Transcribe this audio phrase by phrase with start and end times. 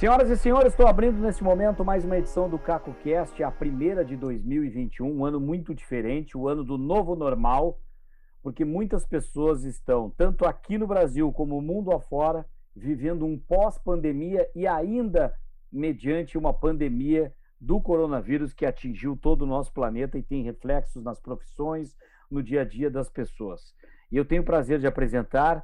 [0.00, 4.16] Senhoras e senhores, estou abrindo nesse momento mais uma edição do CacoCast, a primeira de
[4.16, 7.78] 2021, um ano muito diferente, o ano do novo normal,
[8.42, 14.48] porque muitas pessoas estão, tanto aqui no Brasil como no mundo afora, vivendo um pós-pandemia
[14.54, 15.34] e ainda
[15.70, 21.20] mediante uma pandemia do coronavírus que atingiu todo o nosso planeta e tem reflexos nas
[21.20, 21.94] profissões,
[22.30, 23.74] no dia a dia das pessoas.
[24.10, 25.62] E eu tenho o prazer de apresentar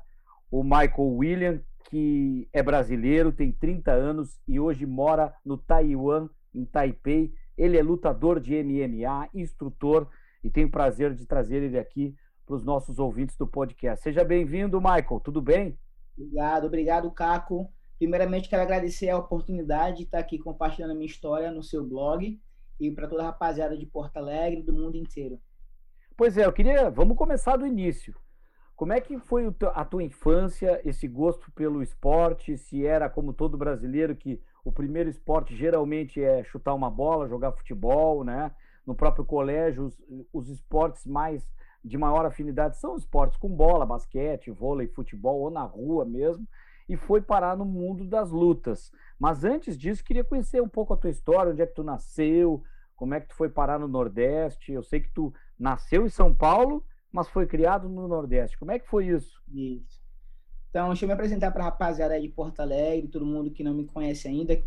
[0.51, 6.65] o Michael William, que é brasileiro, tem 30 anos e hoje mora no Taiwan, em
[6.65, 7.33] Taipei.
[7.57, 10.09] Ele é lutador de MMA, instrutor,
[10.43, 12.15] e tenho o prazer de trazer ele aqui
[12.45, 14.03] para os nossos ouvintes do podcast.
[14.03, 15.79] Seja bem-vindo, Michael, tudo bem?
[16.17, 17.71] Obrigado, obrigado, Caco.
[17.99, 22.39] Primeiramente, quero agradecer a oportunidade de estar aqui compartilhando a minha história no seu blog
[22.79, 25.41] e para toda a rapaziada de Porto Alegre e do mundo inteiro.
[26.17, 26.91] Pois é, eu queria.
[26.91, 28.15] Vamos começar do início.
[28.77, 32.59] Como é que foi a tua infância, esse gosto pelo esporte?
[32.59, 37.53] Se era como todo brasileiro que o primeiro esporte geralmente é chutar uma bola, jogar
[37.53, 38.51] futebol, né?
[38.87, 39.99] No próprio colégio, os,
[40.31, 41.49] os esportes mais
[41.83, 46.47] de maior afinidade são esportes com bola, basquete, vôlei, futebol ou na rua mesmo.
[46.87, 48.93] E foi parar no mundo das lutas.
[49.19, 52.63] Mas antes disso, queria conhecer um pouco a tua história, onde é que tu nasceu,
[52.95, 54.71] como é que tu foi parar no Nordeste.
[54.71, 56.85] Eu sei que tu nasceu em São Paulo
[57.17, 58.59] mas foi criado no Nordeste.
[58.59, 59.43] Como é que foi isso?
[59.51, 60.05] Isso.
[60.69, 63.73] Então, deixa eu me apresentar para a rapaziada de Porto Alegre, todo mundo que não
[63.73, 64.63] me conhece ainda.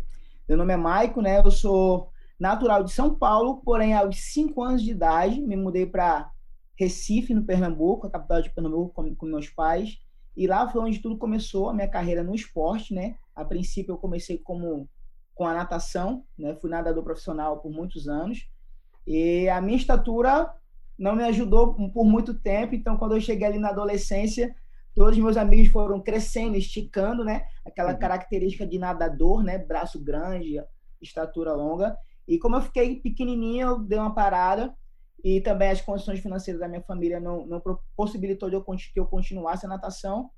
[0.48, 1.38] Meu nome é Maico, né?
[1.38, 6.28] Eu sou natural de São Paulo, porém, aos 5 anos de idade, me mudei para
[6.76, 10.00] Recife, no Pernambuco, a capital de Pernambuco, com, com meus pais.
[10.36, 13.14] E lá foi onde tudo começou, a minha carreira no esporte, né?
[13.32, 14.90] A princípio, eu comecei como
[15.36, 16.56] com a natação, né?
[16.56, 18.50] Fui nadador profissional por muitos anos.
[19.06, 20.52] E a minha estatura
[21.00, 22.74] não me ajudou por muito tempo.
[22.74, 24.54] Então, quando eu cheguei ali na adolescência,
[24.94, 27.46] todos meus amigos foram crescendo, esticando, né?
[27.64, 27.98] Aquela uhum.
[27.98, 29.56] característica de nadador, né?
[29.56, 30.62] Braço grande,
[31.00, 31.96] estatura longa.
[32.28, 34.74] E como eu fiquei pequenininho, eu dei uma parada.
[35.24, 37.62] E também as condições financeiras da minha família não, não
[37.96, 40.30] possibilitou de eu, que eu continuasse a natação.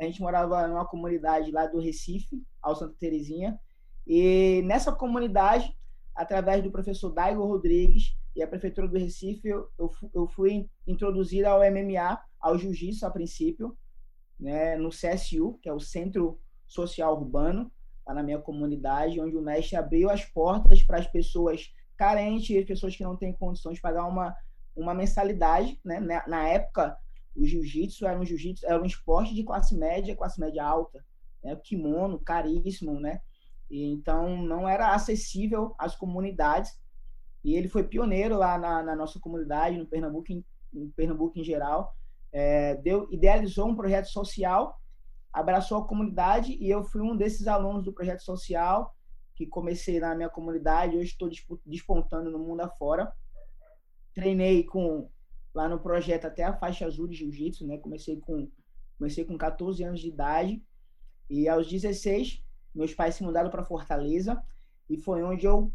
[0.00, 3.58] A gente morava numa comunidade lá do Recife, ao Santa Terezinha.
[4.04, 5.72] E nessa comunidade,
[6.12, 9.68] através do professor Daigo Rodrigues, e a Prefeitura do Recife, eu,
[10.14, 13.76] eu fui introduzida ao MMA, ao Jiu-Jitsu a princípio,
[14.38, 17.68] né, no CSU, que é o Centro Social Urbano,
[18.06, 22.64] lá na minha comunidade, onde o mestre abriu as portas para as pessoas carentes, as
[22.64, 24.32] pessoas que não têm condições de pagar uma,
[24.76, 25.80] uma mensalidade.
[25.84, 25.98] Né?
[25.98, 26.96] Na época,
[27.34, 31.04] o jiu-jitsu era um jiu-jitsu, era um esporte de classe média, classe média alta.
[31.42, 31.56] Né?
[31.56, 33.20] Kimono, caríssimo, né?
[33.68, 36.78] Então, não era acessível às comunidades.
[37.48, 40.44] E ele foi pioneiro lá na, na nossa comunidade, no Pernambuco, em,
[40.74, 41.96] em Pernambuco em geral.
[42.30, 44.78] É, deu, idealizou um projeto social,
[45.32, 48.94] abraçou a comunidade e eu fui um desses alunos do projeto social
[49.34, 50.98] que comecei na minha comunidade.
[50.98, 51.30] Hoje estou
[51.64, 53.10] despontando no mundo afora.
[54.12, 55.08] Treinei com
[55.54, 57.78] lá no projeto até a faixa azul de jiu-jitsu, né?
[57.78, 58.46] Comecei com
[58.98, 60.62] comecei com 14 anos de idade
[61.30, 62.44] e aos 16
[62.74, 64.42] meus pais se mudaram para Fortaleza
[64.90, 65.72] e foi onde eu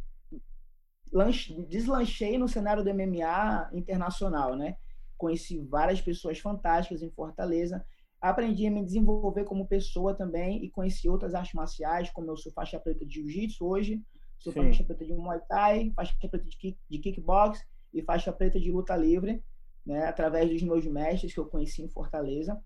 [1.69, 4.77] deslanchei no cenário do MMA internacional, né?
[5.17, 7.85] Conheci várias pessoas fantásticas em Fortaleza,
[8.19, 12.51] aprendi a me desenvolver como pessoa também e conheci outras artes marciais, como eu sou
[12.51, 14.01] faixa preta de jiu-jitsu hoje,
[14.39, 14.63] sou Sim.
[14.63, 17.63] faixa preta de muay thai, faixa preta de, kick, de kickbox
[17.93, 19.43] e faixa preta de luta livre,
[19.85, 20.05] né?
[20.05, 22.59] Através dos meus mestres que eu conheci em Fortaleza,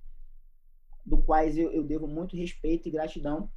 [1.05, 3.49] do quais eu, eu devo muito respeito e gratidão,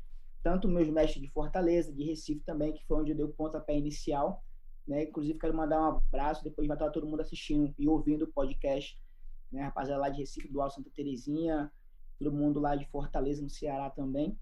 [0.43, 3.77] tanto meus mestres de Fortaleza, de Recife também, que foi onde eu dei o pontapé
[3.77, 4.43] inicial,
[4.87, 5.05] né?
[5.05, 8.99] Inclusive, quero mandar um abraço, depois vai estar todo mundo assistindo e ouvindo o podcast,
[9.51, 9.63] né?
[9.63, 11.71] Rapaziada lá de Recife, do Alto Santa Terezinha,
[12.19, 14.39] todo mundo lá de Fortaleza, no Ceará também.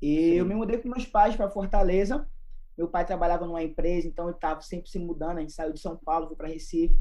[0.00, 0.34] E Sim.
[0.34, 2.28] eu me mudei com meus pais para Fortaleza.
[2.76, 5.38] Meu pai trabalhava numa empresa, então eu estava sempre se mudando.
[5.38, 6.98] A gente saiu de São Paulo, foi para Recife.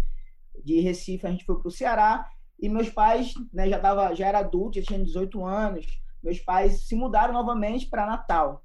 [0.63, 2.29] De Recife, a gente foi para o Ceará.
[2.59, 5.87] E meus pais, né, já, tava, já era adulto, já tinha 18 anos.
[6.21, 8.63] Meus pais se mudaram novamente para Natal.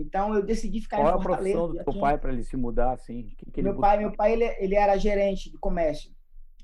[0.00, 1.58] Então eu decidi ficar Qual em Fortaleza.
[1.58, 3.34] Qual a profissão do teu pai para ele se mudar assim?
[3.36, 6.10] Que que meu pai, meu pai ele, ele era gerente de comércio.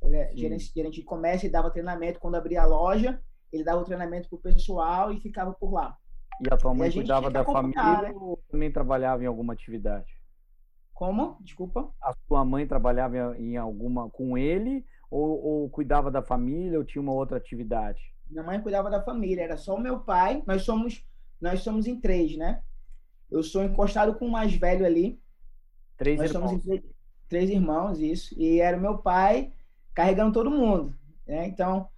[0.02, 3.20] Ele é gerente, gerente de comércio e dava treinamento quando abria a loja.
[3.52, 5.96] Ele dava o treinamento para o pessoal e ficava por lá.
[6.40, 8.12] E a tua mãe a cuidava da família né?
[8.14, 10.10] ou também trabalhava em alguma atividade?
[10.94, 11.36] Como?
[11.42, 11.90] Desculpa.
[12.00, 17.02] A sua mãe trabalhava em alguma com ele ou, ou cuidava da família ou tinha
[17.02, 18.00] uma outra atividade?
[18.30, 20.42] Minha mãe cuidava da família, era só o meu pai.
[20.46, 21.04] Nós somos
[21.38, 22.62] nós somos em três, né?
[23.30, 25.20] Eu sou encostado com o mais velho ali.
[25.96, 26.62] Três Nós irmãos.
[26.62, 26.82] Três,
[27.28, 28.34] três, irmãos, isso.
[28.38, 29.52] E era o meu pai
[29.94, 30.94] carregando todo mundo.
[31.26, 31.46] Né?
[31.48, 31.88] Então,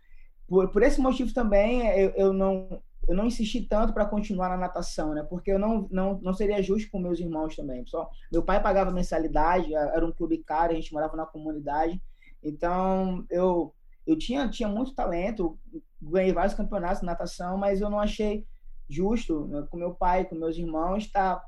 [0.46, 4.58] por, por esse motivo também, eu, eu não eu não insisti tanto para continuar na
[4.58, 5.22] natação, né?
[5.22, 7.82] Porque eu não, não, não seria justo com meus irmãos também.
[7.86, 12.00] Só, meu pai pagava mensalidade, era um clube caro, a gente morava na comunidade.
[12.42, 13.74] Então, eu,
[14.06, 15.58] eu tinha, tinha muito talento,
[16.00, 18.46] ganhei vários campeonatos de natação, mas eu não achei
[18.88, 21.43] justo né, com meu pai, com meus irmãos, tá,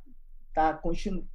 [0.54, 1.26] tá, continu,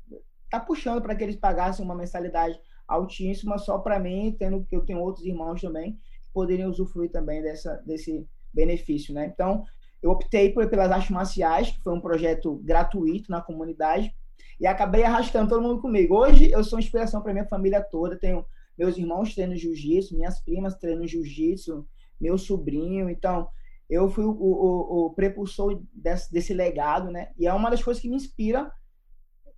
[0.50, 4.86] tá puxando para que eles pagassem uma mensalidade altíssima só para mim, tendo que eu
[4.86, 9.26] tenho outros irmãos também que poderiam usufruir também dessa, desse benefício, né?
[9.26, 9.64] Então,
[10.02, 14.14] eu optei por, pelas artes marciais, que foi um projeto gratuito na comunidade,
[14.60, 16.16] e acabei arrastando todo mundo comigo.
[16.16, 18.18] Hoje eu sou inspiração para minha família toda.
[18.18, 18.46] Tenho
[18.78, 21.86] meus irmãos treinam jiu-jitsu, minhas primas treinam jiu-jitsu,
[22.20, 23.10] meu sobrinho.
[23.10, 23.50] Então,
[23.90, 27.32] eu fui o, o, o prepulsor desse, desse, legado, né?
[27.38, 28.72] E é uma das coisas que me inspira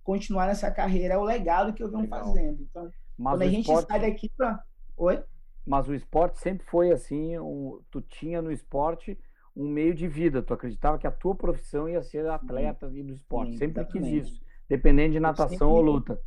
[0.02, 2.24] continuar nessa carreira, é o legado que eu venho Legal.
[2.24, 2.62] fazendo.
[2.62, 3.88] Então, Mas quando a gente esporte...
[3.88, 4.62] sai daqui para.
[4.96, 5.22] Oi?
[5.66, 7.80] Mas o esporte sempre foi assim, um...
[7.90, 9.18] tu tinha no esporte
[9.54, 10.42] um meio de vida.
[10.42, 13.04] Tu acreditava que a tua profissão ia ser atleta Sim.
[13.04, 13.52] do esporte.
[13.52, 16.20] Sim, sempre quis isso, dependendo de natação ou luta.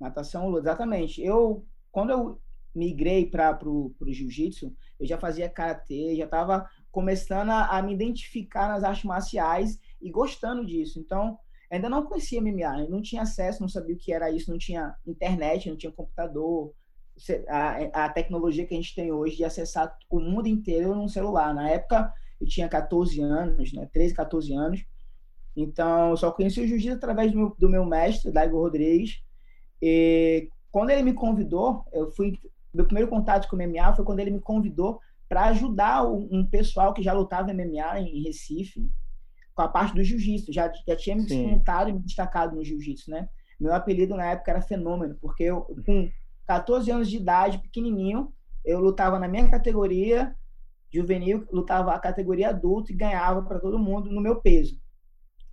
[0.00, 1.22] Natação ou luta, exatamente.
[1.22, 2.40] Eu, quando eu
[2.74, 8.68] migrei para o jiu-jitsu, eu já fazia karatê, já estava começando a, a, me identificar
[8.68, 11.00] nas artes marciais e gostando disso.
[11.00, 11.36] Então,
[11.68, 14.94] ainda não conhecia MMA, não tinha acesso, não sabia o que era isso, não tinha
[15.04, 16.72] internet, não tinha computador,
[17.48, 21.52] a, a tecnologia que a gente tem hoje de acessar o mundo inteiro num celular.
[21.52, 23.88] Na época, eu tinha 14 anos, né?
[23.92, 24.84] 13, 14 anos.
[25.56, 29.20] Então, eu só conheci o jiu-jitsu através do meu, do meu mestre, Daigo Rodrigues.
[29.82, 32.38] E quando ele me convidou, eu fui.
[32.72, 36.92] Meu primeiro contato com o MMA foi quando ele me convidou para ajudar um pessoal
[36.92, 38.88] que já lutava MMA em Recife,
[39.54, 40.52] com a parte do jiu-jitsu.
[40.52, 43.28] Já, já tinha me desmontado e me destacado no jiu-jitsu, né?
[43.58, 46.10] Meu apelido na época era Fenômeno, porque eu, com
[46.46, 48.32] 14 anos de idade, pequenininho,
[48.64, 50.34] eu lutava na minha categoria,
[50.92, 54.78] juvenil, lutava a categoria adulto e ganhava para todo mundo no meu peso.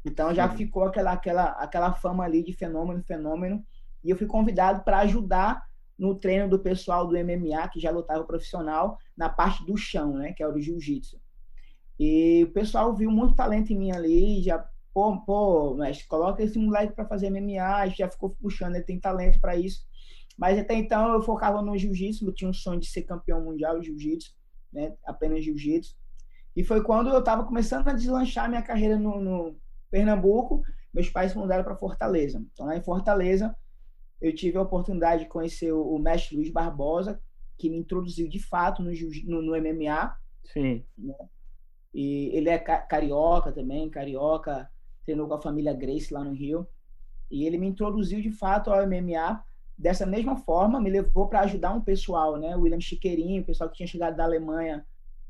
[0.04, 0.58] Então já Sim.
[0.58, 3.64] ficou aquela, aquela, aquela fama ali de fenômeno, fenômeno.
[4.04, 5.64] E eu fui convidado para ajudar
[6.02, 10.34] no treino do pessoal do MMA, que já lutava profissional, na parte do chão, né?
[10.34, 11.22] Que é o jiu-jitsu.
[12.00, 16.58] E o pessoal viu muito talento em mim ali, já, pô, pô, mas coloca esse
[16.58, 19.86] moleque para fazer MMA, já ficou puxando, ele tem talento para isso.
[20.36, 23.80] Mas até então eu focava no jiu-jitsu, eu tinha um sonho de ser campeão mundial
[23.80, 24.34] de jiu-jitsu
[24.74, 25.96] né, apenas jiu-jitsu.
[26.56, 29.56] E foi quando eu estava começando a deslanchar minha carreira no, no
[29.92, 32.44] Pernambuco, meus pais mudaram para Fortaleza.
[32.52, 33.56] Então, lá em Fortaleza,
[34.22, 37.20] eu tive a oportunidade de conhecer o, o mestre Luiz Barbosa,
[37.58, 38.92] que me introduziu de fato no,
[39.26, 40.16] no, no MMA.
[40.46, 40.86] Sim.
[40.98, 41.16] Né?
[41.94, 44.70] E ele é carioca também, carioca,
[45.04, 46.68] treinou com a família Grace lá no Rio.
[47.30, 49.44] E ele me introduziu de fato ao MMA
[49.78, 52.56] dessa mesma forma, me levou para ajudar um pessoal, né?
[52.56, 54.86] O William Chiqueirinho, o pessoal que tinha chegado da Alemanha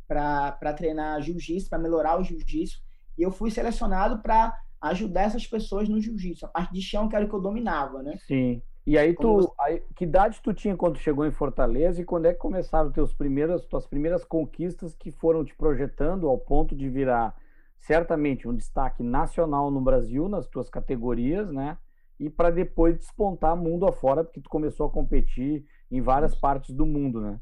[0.07, 2.81] para treinar jiu-jitsu, para melhorar o jiu-jitsu.
[3.17, 6.45] E eu fui selecionado para ajudar essas pessoas no jiu-jitsu.
[6.45, 8.17] A parte de chão que era o que eu dominava, né?
[8.27, 8.61] Sim.
[8.85, 9.49] E aí tu, você...
[9.59, 13.13] aí, que idade tu tinha quando chegou em Fortaleza e quando é que começaram teus
[13.13, 17.35] primeiras, tuas primeiras conquistas que foram te projetando ao ponto de virar
[17.79, 21.77] certamente um destaque nacional no Brasil nas tuas categorias, né?
[22.21, 26.39] e para depois despontar mundo afora, porque tu começou a competir em várias Isso.
[26.39, 27.41] partes do mundo, né?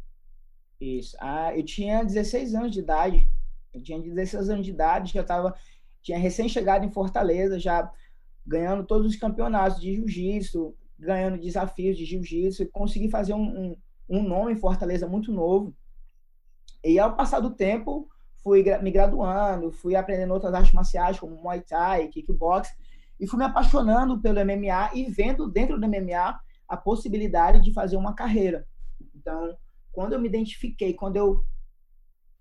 [0.79, 1.17] Isso.
[1.19, 3.29] Ah, eu tinha 16 anos de idade.
[3.73, 5.53] Eu tinha 16 anos de idade, já tava
[6.01, 7.91] tinha recém chegado em Fortaleza, já
[8.47, 13.77] ganhando todos os campeonatos de jiu-jitsu, ganhando desafios de jiu-jitsu, consegui fazer um, um,
[14.09, 15.73] um nome em Fortaleza muito novo.
[16.83, 18.07] E ao passar do tempo,
[18.43, 22.69] fui me graduando, fui aprendendo outras artes marciais, como Muay Thai, Kickbox,
[23.19, 27.97] e fui me apaixonando pelo MMA e vendo dentro do MMA a possibilidade de fazer
[27.97, 28.67] uma carreira.
[29.15, 29.57] Então,
[29.91, 31.43] quando eu me identifiquei, quando eu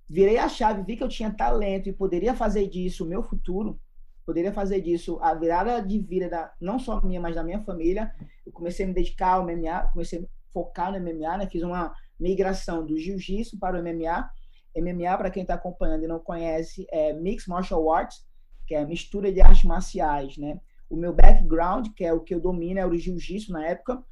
[0.09, 3.81] virei a chave, vi que eu tinha talento e poderia fazer disso o meu futuro,
[4.29, 8.15] poderia fazer disso a virada de vida da, não só minha, mas da minha família,
[8.45, 11.49] eu comecei a me dedicar ao MMA, comecei a focar no MMA, né?
[11.51, 14.31] Fiz uma migração do jiu-jitsu para o MMA.
[14.77, 18.23] MMA, para quem está acompanhando e não conhece, é Mixed Martial Arts,
[18.67, 20.61] que é mistura de artes marciais, né?
[20.91, 24.05] O meu background, que é o que eu domino, é o jiu-jitsu na época.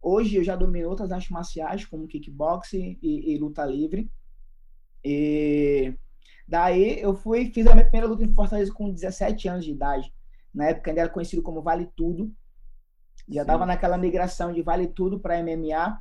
[0.00, 4.08] Hoje eu já domino outras artes marciais, como kickboxing e, e luta livre.
[5.04, 5.98] E
[6.46, 10.12] daí eu fui, fiz a minha primeira luta em Fortaleza com 17 anos de idade.
[10.52, 12.32] Na época ainda era conhecido como Vale Tudo.
[13.28, 16.00] Já estava naquela migração de Vale Tudo para MMA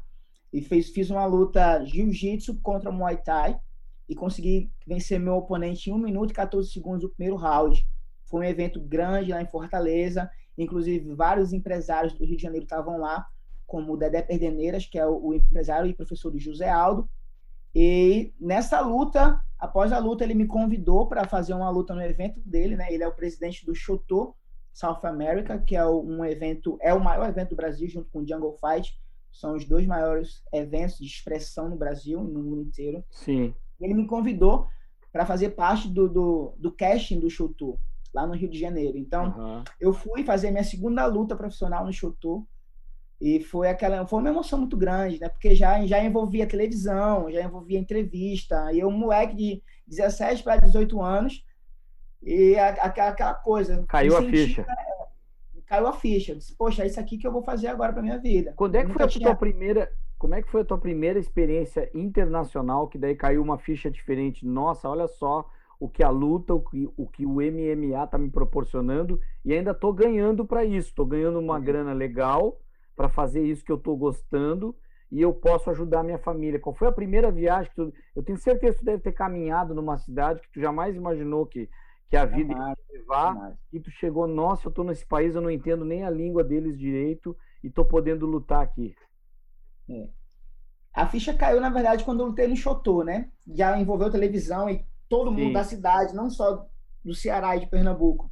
[0.52, 3.60] e fez, fiz uma luta jiu-jitsu contra Muay Thai
[4.08, 7.88] e consegui vencer meu oponente em 1 minuto e 14 segundos no primeiro round.
[8.26, 12.98] Foi um evento grande lá em Fortaleza, inclusive vários empresários do Rio de Janeiro estavam
[12.98, 13.26] lá,
[13.66, 17.10] como o Dedé Perdeneiras, que é o, o empresário e professor do José Aldo,
[17.76, 22.40] E nessa luta, após a luta, ele me convidou para fazer uma luta no evento
[22.46, 22.94] dele, né?
[22.94, 24.36] Ele é o presidente do Shoto
[24.72, 28.28] South America, que é um evento, é o maior evento do Brasil, junto com o
[28.28, 29.00] Jungle Fight.
[29.32, 33.04] São os dois maiores eventos de expressão no Brasil e no mundo inteiro.
[33.10, 33.56] Sim.
[33.80, 34.68] Ele me convidou
[35.12, 37.80] para fazer parte do, do, do casting do Shoto,
[38.14, 38.98] lá no Rio de Janeiro.
[38.98, 39.64] Então, uhum.
[39.80, 42.48] eu fui fazer minha segunda luta profissional no Shoto
[43.24, 45.30] e foi aquela, foi uma emoção muito grande, né?
[45.30, 51.02] Porque já já envolvia televisão, já envolvia entrevista, e eu moleque de 17 para 18
[51.02, 51.46] anos,
[52.22, 53.86] e aquela, aquela coisa.
[53.88, 54.66] Caiu a ficha.
[55.66, 56.34] Caiu a ficha.
[56.34, 58.52] Eu disse, Poxa, é isso aqui que eu vou fazer agora para minha vida.
[58.58, 59.30] Quando é que foi a tinha...
[59.30, 63.58] tua primeira, como é que foi a tua primeira experiência internacional que daí caiu uma
[63.58, 64.46] ficha diferente?
[64.46, 65.50] Nossa, olha só
[65.80, 69.74] o que a luta, o que o, que o MMA tá me proporcionando e ainda
[69.74, 71.64] tô ganhando para isso, tô ganhando uma uhum.
[71.64, 72.60] grana legal
[72.96, 74.76] para fazer isso que eu estou gostando
[75.12, 76.60] e eu posso ajudar a minha família.
[76.60, 77.94] Qual foi a primeira viagem que tu...
[78.16, 81.70] Eu tenho certeza que tu deve ter caminhado numa cidade que tu jamais imaginou que,
[82.10, 85.42] que a vida ia te levar e tu chegou, nossa, eu estou nesse país, eu
[85.42, 88.96] não entendo nem a língua deles direito e estou podendo lutar aqui.
[89.90, 90.10] É.
[90.94, 93.30] A ficha caiu, na verdade, quando eu lutei no Xotô, né?
[93.48, 95.44] Já envolveu televisão e todo Sim.
[95.44, 96.68] mundo da cidade, não só
[97.04, 98.32] do Ceará e de Pernambuco,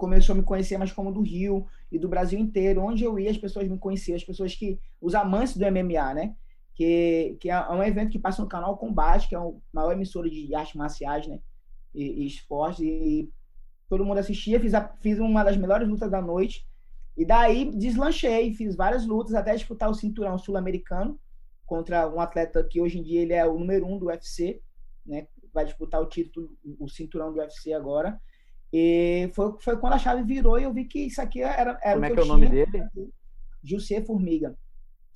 [0.00, 2.80] começou a me conhecer mais como do Rio e do Brasil inteiro.
[2.80, 6.34] Onde eu ia, as pessoas me conheciam, as pessoas que, os amantes do MMA, né?
[6.74, 10.30] Que, que é um evento que passa no canal Combate, que é o maior emissora
[10.30, 11.38] de artes marciais, né?
[11.94, 12.80] E, e esportes.
[12.80, 13.30] E
[13.90, 16.66] todo mundo assistia, fiz, a, fiz uma das melhores lutas da noite.
[17.14, 21.20] E daí deslanchei, fiz várias lutas até disputar o cinturão sul-americano
[21.66, 24.62] contra um atleta que hoje em dia ele é o número um do UFC,
[25.04, 25.28] né?
[25.52, 28.18] Vai disputar o título, o cinturão do UFC agora.
[28.72, 31.94] E foi, foi quando a chave virou e eu vi que isso aqui era, era
[31.94, 32.88] Como o que é que é o nome dele?
[33.62, 34.56] José Formiga.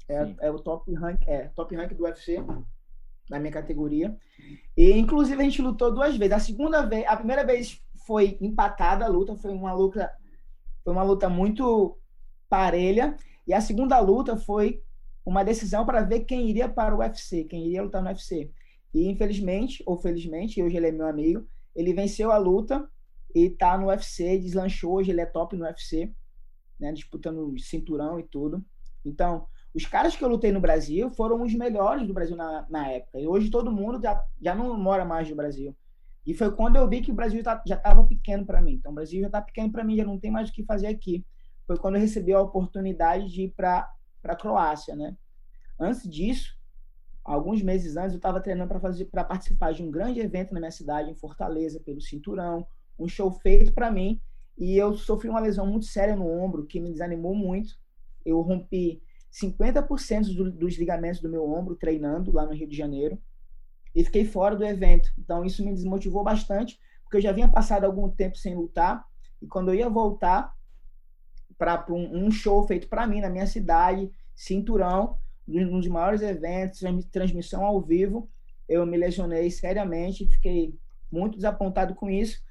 [0.09, 2.45] É, é, o top rank, é, top rank do UFC
[3.31, 4.17] na minha categoria.
[4.77, 6.35] E inclusive a gente lutou duas vezes.
[6.35, 10.11] A segunda vez, a primeira vez foi empatada a luta, foi uma luta
[10.83, 11.99] foi uma luta muito
[12.49, 14.83] parelha, e a segunda luta foi
[15.25, 18.51] uma decisão para ver quem iria para o UFC, quem iria lutar no UFC.
[18.93, 22.87] E infelizmente, ou felizmente, hoje ele é meu amigo, ele venceu a luta
[23.35, 26.13] e tá no UFC, deslanchou, hoje ele é top no UFC,
[26.79, 28.65] né, disputando cinturão e tudo.
[29.05, 32.89] Então, os caras que eu lutei no Brasil foram os melhores do Brasil na, na
[32.89, 33.19] época.
[33.19, 35.77] E hoje todo mundo já, já não mora mais no Brasil.
[36.25, 38.75] E foi quando eu vi que o Brasil tá, já estava pequeno para mim.
[38.75, 40.87] Então, o Brasil já está pequeno para mim, já não tem mais o que fazer
[40.87, 41.27] aqui.
[41.67, 43.91] Foi quando eu recebi a oportunidade de ir para
[44.23, 45.17] a Croácia, né?
[45.79, 46.57] Antes disso,
[47.25, 48.73] alguns meses antes, eu estava treinando
[49.11, 52.67] para participar de um grande evento na minha cidade, em Fortaleza, pelo Cinturão,
[52.99, 54.21] um show feito para mim
[54.57, 57.75] e eu sofri uma lesão muito séria no ombro que me desanimou muito.
[58.25, 63.21] Eu rompi 50% do, dos ligamentos do meu ombro treinando lá no Rio de Janeiro
[63.95, 65.11] e fiquei fora do evento.
[65.19, 69.05] Então isso me desmotivou bastante, porque eu já vinha passado algum tempo sem lutar
[69.43, 70.55] e quando eu ia voltar
[71.59, 76.81] para um, um show feito para mim na minha cidade, cinturão, um dos maiores eventos,
[77.11, 78.29] transmissão ao vivo,
[78.69, 80.75] eu me lesionei seriamente, fiquei
[81.11, 82.43] muito desapontado com isso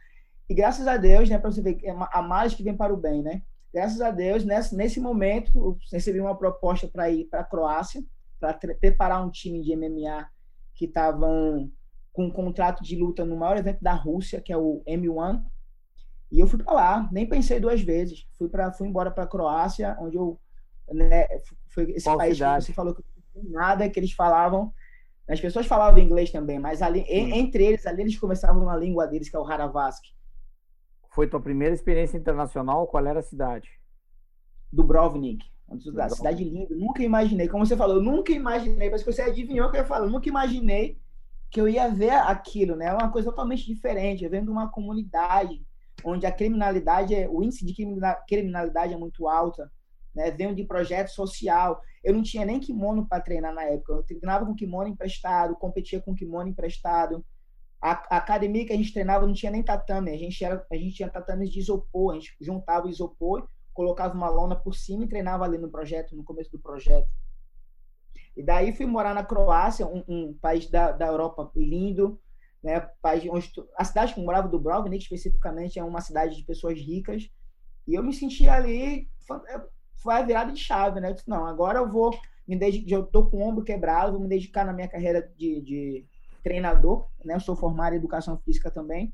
[0.49, 2.97] e graças a Deus, né, para você ver, é a mais que vem para o
[2.97, 3.41] bem, né?
[3.73, 8.03] Graças a Deus, nesse, nesse momento, eu recebi uma proposta para ir para a Croácia,
[8.39, 10.27] para preparar um time de MMA
[10.75, 11.71] que estavam
[12.11, 15.43] com um contrato de luta no maior evento da Rússia, que é o M1.
[16.31, 18.27] E eu fui para lá, nem pensei duas vezes.
[18.37, 20.39] Fui para fui embora para a Croácia, onde eu
[20.91, 21.27] né,
[21.69, 22.65] foi esse Qual país cidade?
[22.65, 23.03] que você falou que
[23.49, 24.71] nada que eles falavam.
[25.27, 29.29] As pessoas falavam inglês também, mas ali, entre eles ali eles conversavam na língua deles,
[29.29, 30.03] que é o Haravask
[31.13, 32.87] foi tua primeira experiência internacional?
[32.87, 33.69] Qual era a cidade?
[34.71, 35.45] Dubrovnik.
[35.93, 36.75] Da cidade linda.
[36.75, 39.87] Nunca imaginei, como você falou, nunca imaginei, parece que você adivinhou o que eu ia
[39.87, 40.07] falar.
[40.07, 40.99] Nunca imaginei
[41.49, 42.87] que eu ia ver aquilo, né?
[42.87, 44.23] É uma coisa totalmente diferente.
[44.23, 45.65] Eu venho de uma comunidade
[46.03, 47.73] onde a criminalidade, é, o índice de
[48.27, 49.71] criminalidade é muito alta,
[50.13, 50.31] né?
[50.31, 51.79] Venho de projeto social.
[52.03, 53.93] Eu não tinha nem kimono para treinar na época.
[53.93, 57.23] Eu treinava com kimono emprestado, competia com kimono emprestado.
[57.83, 60.75] A, a, academia que a gente treinava não tinha nem tatame, a gente, era, a
[60.75, 65.03] gente tinha tatames de isopor, a gente juntava o isopor, colocava uma lona por cima
[65.03, 67.09] e treinava ali no projeto, no começo do projeto.
[68.37, 72.17] E daí fui morar na Croácia, um, um país da, da Europa lindo,
[72.63, 72.79] né?
[73.01, 77.29] País onde a cidade que eu morava, Dubrovnik, especificamente, é uma cidade de pessoas ricas.
[77.85, 79.09] E eu me senti ali,
[79.49, 79.61] é,
[80.01, 81.09] foi a virada de chave, né?
[81.09, 84.21] Eu disse, não, agora eu vou me dedicar, eu tô com o ombro quebrado, vou
[84.21, 86.05] me dedicar na minha carreira de, de
[86.43, 87.35] treinador, né?
[87.35, 89.13] Eu sou formado em educação física também.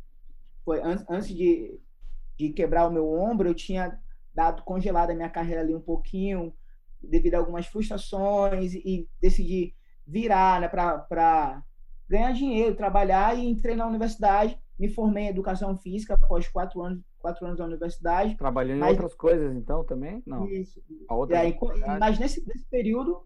[0.65, 1.79] Foi antes, antes de,
[2.37, 3.97] de quebrar o meu ombro, eu tinha
[4.33, 6.53] dado congelada a minha carreira ali um pouquinho,
[7.01, 11.63] devido a algumas frustrações, e decidi virar né, para
[12.07, 17.03] ganhar dinheiro, trabalhar e entrei na universidade, me formei em educação física após quatro anos,
[17.19, 18.35] quatro anos na universidade.
[18.35, 20.23] Trabalhando em outras coisas, então, também?
[20.25, 20.47] Não.
[20.47, 20.81] Isso.
[21.07, 21.55] A outra aí,
[21.99, 23.21] mas nesse, nesse período,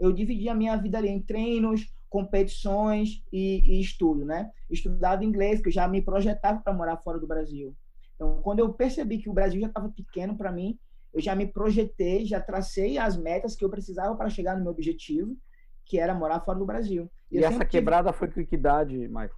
[0.00, 4.48] eu dividi a minha vida ali em treinos, competições e, e estudo, né?
[4.70, 7.74] Estudava inglês, que eu já me projetava para morar fora do Brasil.
[8.14, 10.78] Então, quando eu percebi que o Brasil já estava pequeno para mim,
[11.12, 14.70] eu já me projetei, já tracei as metas que eu precisava para chegar no meu
[14.70, 15.36] objetivo,
[15.84, 17.10] que era morar fora do Brasil.
[17.32, 18.18] E, e essa quebrada tive...
[18.20, 19.34] foi com que idade, Michael?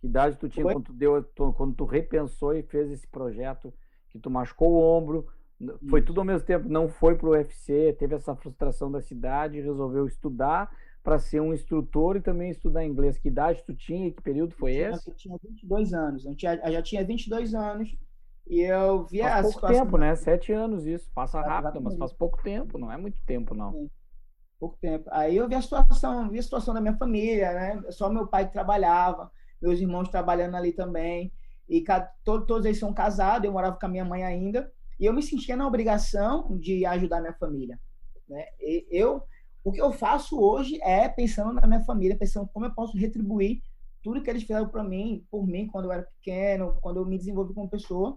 [0.00, 3.74] Que idade tu tinha quando tu, deu, quando tu repensou e fez esse projeto,
[4.08, 5.28] que tu machucou o ombro,
[5.90, 9.60] foi tudo ao mesmo tempo, não foi para o UFC, teve essa frustração da cidade,
[9.60, 10.70] resolveu estudar
[11.06, 13.16] para ser um instrutor e também estudar inglês.
[13.16, 14.10] Que idade tu tinha?
[14.10, 15.08] Que período foi eu esse?
[15.08, 16.26] Eu tinha 22 anos.
[16.26, 17.96] Eu, tinha, eu já tinha 22 anos
[18.44, 20.16] e eu via faz pouco tempo, né?
[20.16, 21.08] Sete anos isso.
[21.14, 22.76] Passa rápido, mas faz pouco tempo.
[22.76, 23.70] Não é muito tempo, não.
[23.70, 23.90] Sim.
[24.58, 25.08] Pouco tempo.
[25.12, 27.82] Aí eu vi a situação, vi a situação da minha família, né?
[27.92, 29.30] Só meu pai que trabalhava,
[29.62, 31.32] meus irmãos trabalhando ali também.
[31.68, 31.84] E
[32.24, 34.72] todos, todos eles são casados, eu morava com a minha mãe ainda.
[34.98, 37.78] E eu me sentia na obrigação de ajudar minha família.
[38.28, 38.44] Né?
[38.58, 39.22] E eu
[39.66, 43.60] o que eu faço hoje é pensando na minha família, pensando como eu posso retribuir
[44.00, 47.18] tudo que eles fizeram para mim, por mim, quando eu era pequeno, quando eu me
[47.18, 48.16] desenvolvi como pessoa.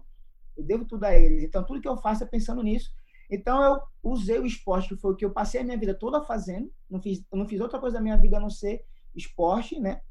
[0.56, 1.42] Eu devo tudo a eles.
[1.42, 2.92] Então, tudo que eu faço é pensando nisso.
[3.28, 6.22] Então, eu usei o esporte, que foi o que eu passei a minha vida toda
[6.22, 6.70] fazendo.
[6.88, 10.02] Não fiz, não fiz outra coisa da minha vida a não ser esporte, né?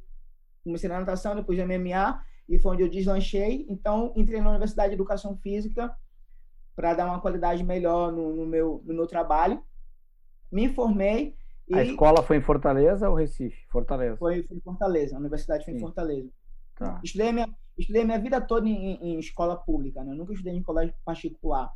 [0.62, 3.65] Comecei na natação, depois de MMA, e foi onde eu deslanchei.
[3.69, 5.89] Então, entrei na Universidade de Educação Física
[6.75, 9.63] para dar uma qualidade melhor no, no, meu, no meu trabalho
[10.51, 11.36] me formei.
[11.68, 11.75] E...
[11.75, 13.65] A escola foi em Fortaleza ou Recife?
[13.70, 14.18] Fortaleza.
[14.18, 15.77] Foi, foi em Fortaleza, a universidade foi Sim.
[15.77, 16.30] em Fortaleza.
[16.76, 17.00] Tá.
[17.04, 20.13] Estudei, minha, estudei minha vida toda em, em escola pública, né?
[20.13, 21.71] Eu nunca estudei em colégio particular.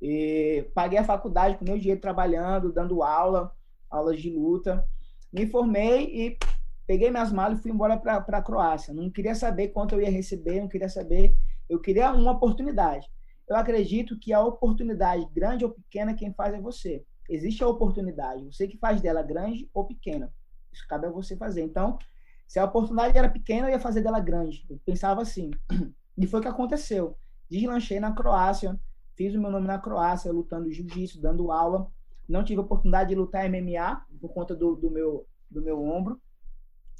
[0.00, 3.54] E paguei a faculdade com meu dinheiro trabalhando, dando aula,
[3.90, 4.84] aulas de luta.
[5.32, 6.38] Me formei e
[6.86, 8.94] peguei minhas malas e fui embora para a Croácia.
[8.94, 11.36] Não queria saber quanto eu ia receber, não queria saber.
[11.68, 13.08] Eu queria uma oportunidade.
[13.48, 18.44] Eu acredito que a oportunidade, grande ou pequena, quem faz é você existe a oportunidade.
[18.44, 20.32] Você que faz dela grande ou pequena.
[20.72, 21.62] Isso cabe a você fazer.
[21.62, 21.98] Então,
[22.46, 24.66] se a oportunidade era pequena, eu ia fazer dela grande.
[24.68, 25.50] Eu pensava assim.
[26.14, 27.16] E foi o que aconteceu.
[27.48, 28.78] Deslanchei na Croácia,
[29.16, 31.90] fiz o meu nome na Croácia, lutando jiu-jitsu, dando aula.
[32.28, 36.20] Não tive oportunidade de lutar MMA por conta do, do meu, do meu ombro.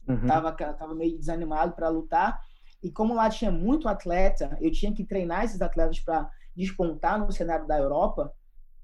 [0.09, 0.27] Uhum.
[0.27, 2.40] Tava, tava meio desanimado para lutar.
[2.83, 7.31] E como lá tinha muito atleta, eu tinha que treinar esses atletas para despontar no
[7.31, 8.33] cenário da Europa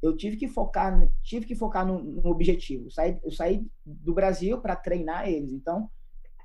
[0.01, 2.87] eu tive que focar, tive que focar no, no objetivo.
[2.87, 5.53] Eu saí, eu saí do Brasil para treinar eles.
[5.53, 5.91] Então,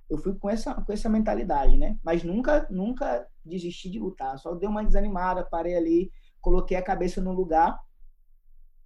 [0.10, 1.98] eu fui com essa, com essa mentalidade, né?
[2.04, 4.38] Mas nunca, nunca desisti de lutar.
[4.39, 6.12] Só dei uma desanimada, parei ali,
[6.42, 7.80] coloquei a cabeça no lugar.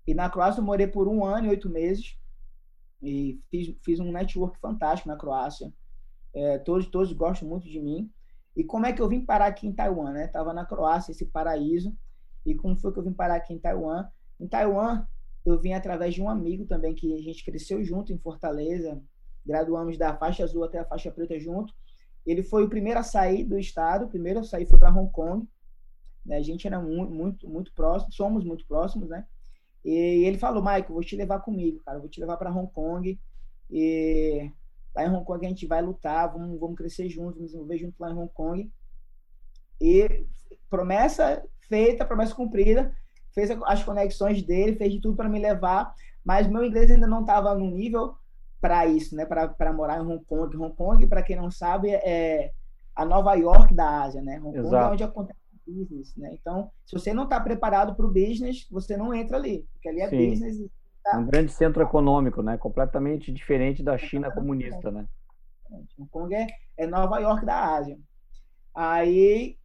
[0.06, 2.18] E na Croácia eu morei por um ano e oito meses.
[3.02, 5.72] E fiz, fiz um network fantástico na Croácia.
[6.34, 8.12] É, todos, todos gostam muito de mim.
[8.56, 10.28] E como é que eu vim parar aqui em Taiwan, né?
[10.28, 11.96] Tava na Croácia, esse paraíso.
[12.46, 14.08] E como foi que eu vim parar aqui em Taiwan?
[14.40, 15.06] Em Taiwan,
[15.46, 19.02] eu vim através de um amigo também que a gente cresceu junto em Fortaleza,
[19.46, 21.74] graduamos da faixa azul até a faixa preta junto.
[22.26, 25.10] Ele foi o primeiro a sair do estado, o primeiro a sair foi para Hong
[25.12, 25.48] Kong.
[26.26, 26.36] Né?
[26.36, 29.26] A gente era muito, muito, muito próximo, somos muito próximos, né?
[29.86, 33.18] E ele falou, Michael, vou te levar comigo, cara, vou te levar para Hong Kong.
[33.72, 34.52] E
[34.94, 37.96] lá em Hong Kong a gente vai lutar, vamos, vamos crescer juntos, vamos desenvolver junto
[37.98, 38.70] lá em Hong Kong.
[39.80, 40.26] E
[40.70, 42.94] promessa feita, promessa cumprida
[43.38, 45.94] fez as conexões dele, fez de tudo para me levar,
[46.26, 48.16] mas meu inglês ainda não estava no nível
[48.60, 49.26] para isso, né?
[49.26, 50.58] Para morar em Hong Kong.
[50.58, 52.52] Hong Kong, para quem não sabe, é
[52.96, 54.42] a Nova York da Ásia, né?
[54.44, 56.32] Hong Kong é onde acontece o business, né?
[56.34, 60.02] Então, se você não está preparado para o business, você não entra ali, porque ali
[60.02, 60.32] é Sim.
[60.32, 60.58] business.
[61.04, 61.20] Tá...
[61.20, 62.58] Um grande centro econômico, né?
[62.58, 65.06] Completamente diferente da China comunista, né?
[65.70, 68.00] Hong Kong é, é Nova York da Ásia.
[68.74, 69.58] Aí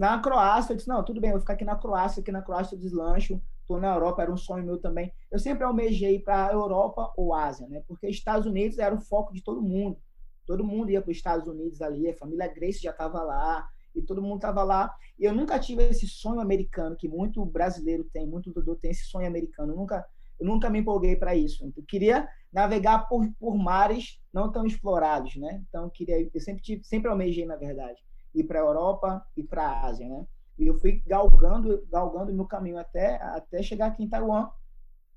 [0.00, 2.74] na Croácia, eu disse, não, tudo bem, vou ficar aqui na Croácia, aqui na Croácia
[2.74, 5.12] eu deslancho, estou na Europa, era um sonho meu também.
[5.30, 7.82] Eu sempre almejei para a Europa ou Ásia, né?
[7.86, 9.98] Porque Estados Unidos era o foco de todo mundo.
[10.46, 14.00] Todo mundo ia para os Estados Unidos ali, a família Grace já estava lá, e
[14.00, 14.90] todo mundo estava lá.
[15.18, 19.04] E eu nunca tive esse sonho americano, que muito brasileiro tem, muito lutador tem esse
[19.04, 19.74] sonho americano.
[19.74, 20.06] Eu nunca,
[20.40, 21.70] eu nunca me empolguei para isso.
[21.76, 25.62] Eu queria navegar por, por mares não tão explorados, né?
[25.68, 28.00] Então, eu, queria, eu sempre, tive, sempre almejei, na verdade
[28.34, 30.26] ir para a Europa e para a Ásia, né?
[30.58, 34.50] E eu fui galgando, galgando meu caminho até, até chegar aqui em Taiwan.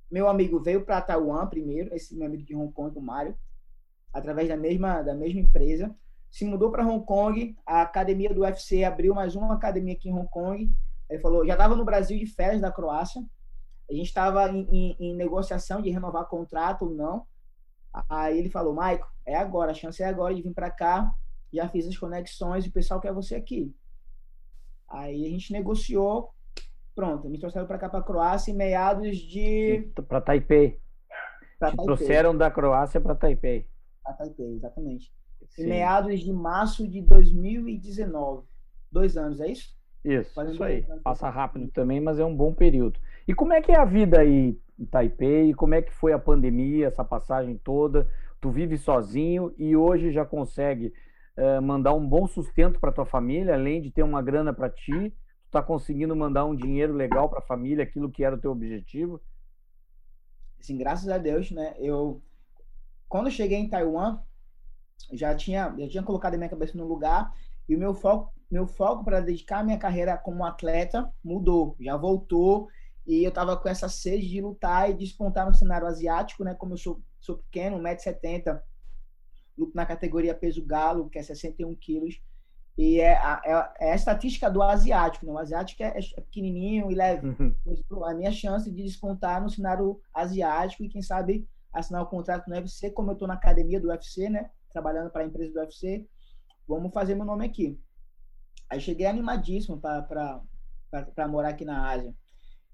[0.09, 3.37] Meu amigo veio para Taiwan primeiro, esse meu amigo de Hong Kong, o Mário,
[4.13, 5.93] através da mesma, da mesma empresa.
[6.31, 10.13] Se mudou para Hong Kong, a academia do UFC abriu mais uma academia aqui em
[10.13, 10.71] Hong Kong.
[11.09, 13.21] Ele falou, já estava no Brasil de férias da Croácia.
[13.89, 17.27] A gente estava em, em, em negociação de renovar contrato ou não.
[18.09, 21.13] Aí ele falou, Maico, é agora, a chance é agora de vir para cá.
[21.53, 23.73] Já fiz as conexões e o pessoal quer você aqui.
[24.89, 26.33] Aí a gente negociou,
[26.95, 30.79] pronto, me trouxeram para cá para Croácia em meados de para Taipei.
[31.59, 31.85] Pra Te Taipei.
[31.85, 33.67] trouxeram da Croácia para Taipei.
[34.03, 35.13] Para Taipei, exatamente.
[35.49, 35.63] Sim.
[35.63, 38.47] Em meados de março de 2019.
[38.91, 39.75] Dois anos, é isso?
[40.03, 40.85] Isso, Fazendo isso aí.
[41.03, 42.99] Passa rápido também, mas é um bom período.
[43.27, 45.53] E como é que é a vida aí em Taipei?
[45.53, 48.09] Como é que foi a pandemia, essa passagem toda?
[48.41, 50.93] Tu vive sozinho e hoje já consegue
[51.37, 55.09] uh, mandar um bom sustento para tua família, além de ter uma grana para ti,
[55.45, 58.51] tu tá conseguindo mandar um dinheiro legal para a família, aquilo que era o teu
[58.51, 59.21] objetivo?
[60.59, 61.75] Sim, graças a Deus, né?
[61.77, 62.21] Eu
[63.09, 64.19] quando eu cheguei em Taiwan,
[65.11, 67.31] já tinha já tinha colocado a minha cabeça no lugar
[67.67, 71.97] e o meu foco meu foco para dedicar a minha carreira como atleta mudou, já
[71.97, 72.69] voltou
[73.05, 76.53] e eu estava com essa sede de lutar e despontar no cenário asiático, né?
[76.53, 78.61] Como eu sou, sou pequeno, 1,70m, luto
[79.73, 82.19] na categoria peso galo, que é 61 quilos.
[82.77, 83.41] E é a,
[83.79, 85.31] é, é a estatística do asiático, né?
[85.31, 87.27] O asiático é, é pequenininho e leve.
[87.27, 88.03] Uhum.
[88.05, 92.55] A minha chance de despontar no cenário asiático e, quem sabe, assinar o contrato no
[92.55, 94.49] UFC, como eu estou na academia do UFC, né?
[94.71, 96.07] Trabalhando para a empresa do UFC,
[96.67, 97.79] vamos fazer meu nome aqui.
[98.69, 100.41] Aí cheguei animadíssimo para
[101.27, 102.13] morar aqui na Ásia.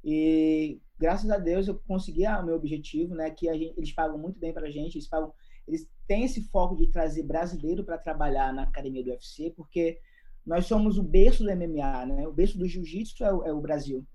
[0.04, 3.30] E graças a Deus eu consegui o meu objetivo, né?
[3.32, 5.34] Que gente, eles pagam muito bem para a gente, eles pagam,
[5.70, 10.00] eles têm esse foco de trazer brasileiro para trabalhar na academia do UFC, porque
[10.46, 12.28] nós somos o berço do MMA, né?
[12.28, 14.06] O berço do jiu-jitsu é, é, o Brasil.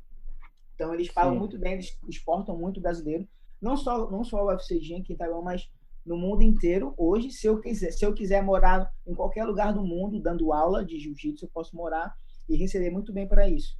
[0.74, 1.38] Então eles pagam Sim.
[1.38, 3.26] muito bem, eles exportam muito brasileiro,
[3.60, 5.70] não só não só o UFC aqui em Taiwan, mas
[6.04, 6.92] no mundo inteiro.
[6.96, 10.84] Hoje, se eu quiser, se eu quiser morar em qualquer lugar do mundo dando aula
[10.84, 12.12] de jiu-jitsu, eu posso morar
[12.48, 13.78] e receber muito bem para isso.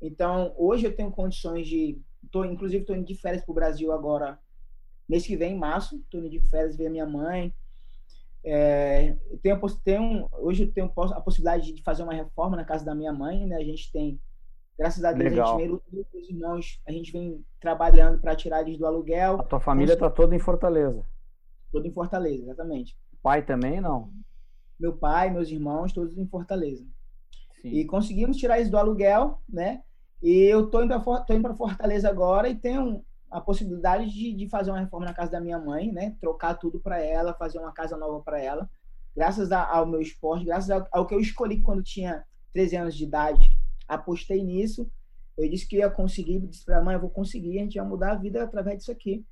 [0.00, 1.98] Então, hoje eu tenho condições de.
[2.30, 4.38] Tô, inclusive, estou indo de férias para o Brasil agora,
[5.08, 6.02] mês que vem, em março.
[6.12, 7.52] Indo de férias ver minha mãe.
[8.44, 12.94] É, tenho, tenho, hoje eu tenho a possibilidade de fazer uma reforma na casa da
[12.94, 13.46] minha mãe.
[13.46, 13.56] Né?
[13.56, 14.20] A gente tem,
[14.78, 15.56] graças a Deus, Legal.
[15.56, 19.40] a gente vem, os irmãos, a gente vem trabalhando para tirar eles do aluguel.
[19.40, 21.04] A tua família está toda em Fortaleza?
[21.72, 22.96] Toda em Fortaleza, exatamente.
[23.22, 24.12] Pai também, não?
[24.78, 26.86] Meu pai, meus irmãos, todos em Fortaleza.
[27.60, 27.68] Sim.
[27.68, 29.82] E conseguimos tirar eles do aluguel, né?
[30.22, 30.94] E eu tô indo
[31.42, 35.40] para Fortaleza agora e tenho a possibilidade de, de fazer uma reforma na casa da
[35.40, 36.16] minha mãe, né?
[36.20, 38.68] Trocar tudo para ela, fazer uma casa nova para ela.
[39.14, 42.94] Graças a, ao meu esporte, graças ao, ao, que eu escolhi quando tinha 13 anos
[42.94, 43.50] de idade,
[43.88, 44.90] apostei nisso.
[45.36, 47.86] Eu disse que ia conseguir, disse para a mãe, eu vou conseguir, a gente vai
[47.86, 49.24] mudar a vida através disso aqui.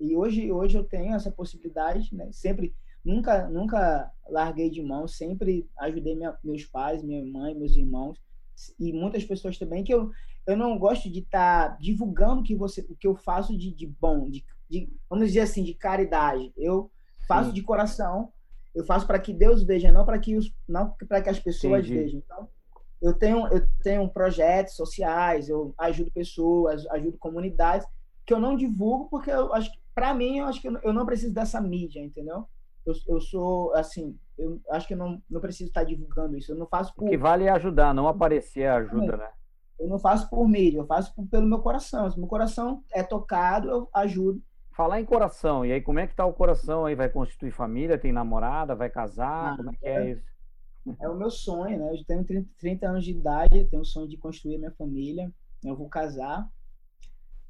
[0.00, 2.28] E hoje, hoje eu tenho essa possibilidade, né?
[2.32, 8.18] Sempre nunca nunca larguei de mão, sempre ajudei minha, meus pais, minha mãe, meus irmãos
[8.78, 10.10] e muitas pessoas também que eu,
[10.46, 13.86] eu não gosto de estar tá divulgando que você o que eu faço de, de
[13.86, 16.52] bom, de, de, vamos dizer assim, de caridade.
[16.56, 16.90] Eu
[17.26, 17.54] faço Sim.
[17.54, 18.32] de coração,
[18.74, 21.84] eu faço para que Deus veja, não para que os não para que as pessoas
[21.84, 21.94] Entendi.
[21.94, 22.22] vejam.
[22.24, 22.48] Então,
[23.02, 27.86] eu tenho eu tenho projetos sociais, eu ajudo pessoas, ajudo comunidades
[28.24, 31.06] que eu não divulgo porque eu acho que para mim eu acho que eu não
[31.06, 32.46] preciso dessa mídia, entendeu?
[32.86, 36.52] eu, eu sou, assim, eu acho que eu não, não preciso estar divulgando isso.
[36.52, 37.06] Eu não faço por.
[37.06, 39.28] O que vale é ajudar, não aparecer ajuda, né?
[39.78, 42.10] Eu não faço por mídia, eu faço pelo meu coração.
[42.10, 44.42] Se meu coração é tocado, eu ajudo.
[44.72, 46.94] Falar em coração, e aí como é que tá o coração aí?
[46.94, 49.54] Vai constituir família, tem namorada, vai casar?
[49.54, 50.36] Ah, como é que é, é isso?
[51.00, 51.92] É o meu sonho, né?
[51.92, 55.32] Eu tenho 30, 30 anos de idade, tenho o sonho de construir minha família.
[55.64, 56.48] Eu vou casar.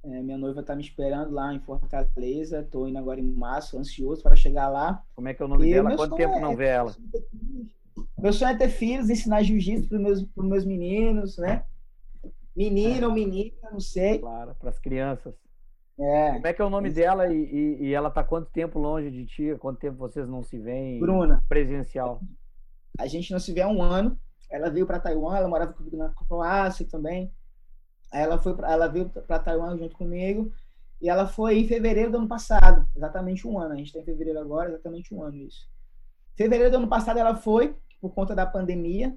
[0.03, 2.61] É, minha noiva está me esperando lá em Fortaleza.
[2.61, 5.03] Estou indo agora em março, ansioso para chegar lá.
[5.15, 5.97] Como é que é o nome e dela?
[5.97, 6.95] Quanto tempo é, não vê ela?
[8.17, 11.65] Meu sonho é ter filhos, ensinar jiu-jitsu para os meus, meus meninos, né?
[12.57, 13.09] Menino é.
[13.09, 14.19] ou menina, não sei.
[14.19, 15.35] Claro, para as crianças.
[15.99, 16.33] É.
[16.33, 19.11] Como é que é o nome dela e, e, e ela está quanto tempo longe
[19.11, 19.57] de ti?
[19.59, 22.21] Quanto tempo vocês não se veem Bruna, presencial?
[22.99, 24.19] A gente não se vê há um ano.
[24.51, 27.33] Ela veio para Taiwan, ela morava comigo na Croácia também.
[28.13, 30.53] Aí ela foi, pra, ela veio para Taiwan junto comigo
[31.01, 33.75] e ela foi em fevereiro do ano passado, exatamente um ano.
[33.75, 35.69] A gente está em fevereiro agora, exatamente um ano isso.
[36.37, 39.17] Fevereiro do ano passado ela foi por conta da pandemia,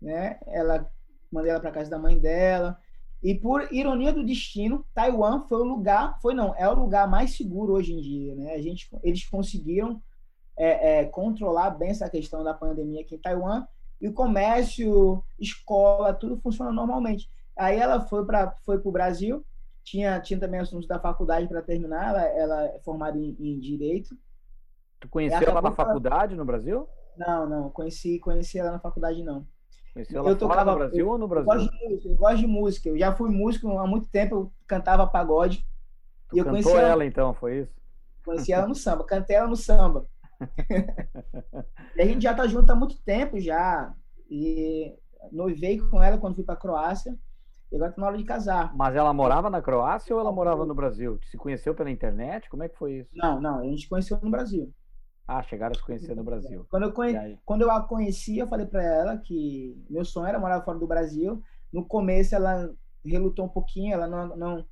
[0.00, 0.38] né?
[0.46, 0.90] Ela
[1.32, 2.78] mandei ela para casa da mãe dela
[3.22, 7.36] e por ironia do destino, Taiwan foi o lugar, foi não, é o lugar mais
[7.36, 8.54] seguro hoje em dia, né?
[8.54, 10.02] A gente, eles conseguiram
[10.58, 13.64] é, é, controlar bem essa questão da pandemia aqui em Taiwan
[14.00, 17.30] e o comércio, escola, tudo funciona normalmente.
[17.56, 19.44] Aí ela foi para foi o Brasil,
[19.84, 24.16] tinha, tinha também assuntos da faculdade para terminar, ela, ela é formada em, em Direito.
[24.98, 26.88] Tu conheceu ela na faculdade no Brasil?
[27.16, 29.46] Não, não, conheci, conheci ela na faculdade não.
[29.92, 31.52] Conheceu ela eu tocava, no Brasil eu, ou no Brasil?
[31.52, 34.34] Eu gosto, de música, eu gosto de música, eu já fui músico há muito tempo,
[34.34, 35.66] eu cantava pagode.
[36.28, 37.72] Tu e eu cantou ela, ela então, foi isso?
[38.24, 40.06] Conheci ela no samba, cantei ela no samba.
[41.96, 43.92] e a gente já tá junto há muito tempo já.
[44.30, 44.94] E
[45.30, 47.14] noivei com ela quando fui para Croácia.
[47.70, 48.74] E agora tá na hora de casar.
[48.74, 51.18] Mas ela morava na Croácia ou ela morava no Brasil?
[51.30, 52.48] Se conheceu pela internet?
[52.50, 53.10] Como é que foi isso?
[53.14, 54.72] Não, não, a gente conheceu no Brasil.
[55.32, 56.66] Ah, chegaram a se conhecer no Brasil.
[56.68, 57.38] Quando eu, conhe...
[57.44, 60.86] Quando eu a conheci, eu falei para ela que meu sonho era morar fora do
[60.86, 61.42] Brasil.
[61.72, 62.70] No começo ela
[63.04, 64.66] relutou um pouquinho, ela não, não,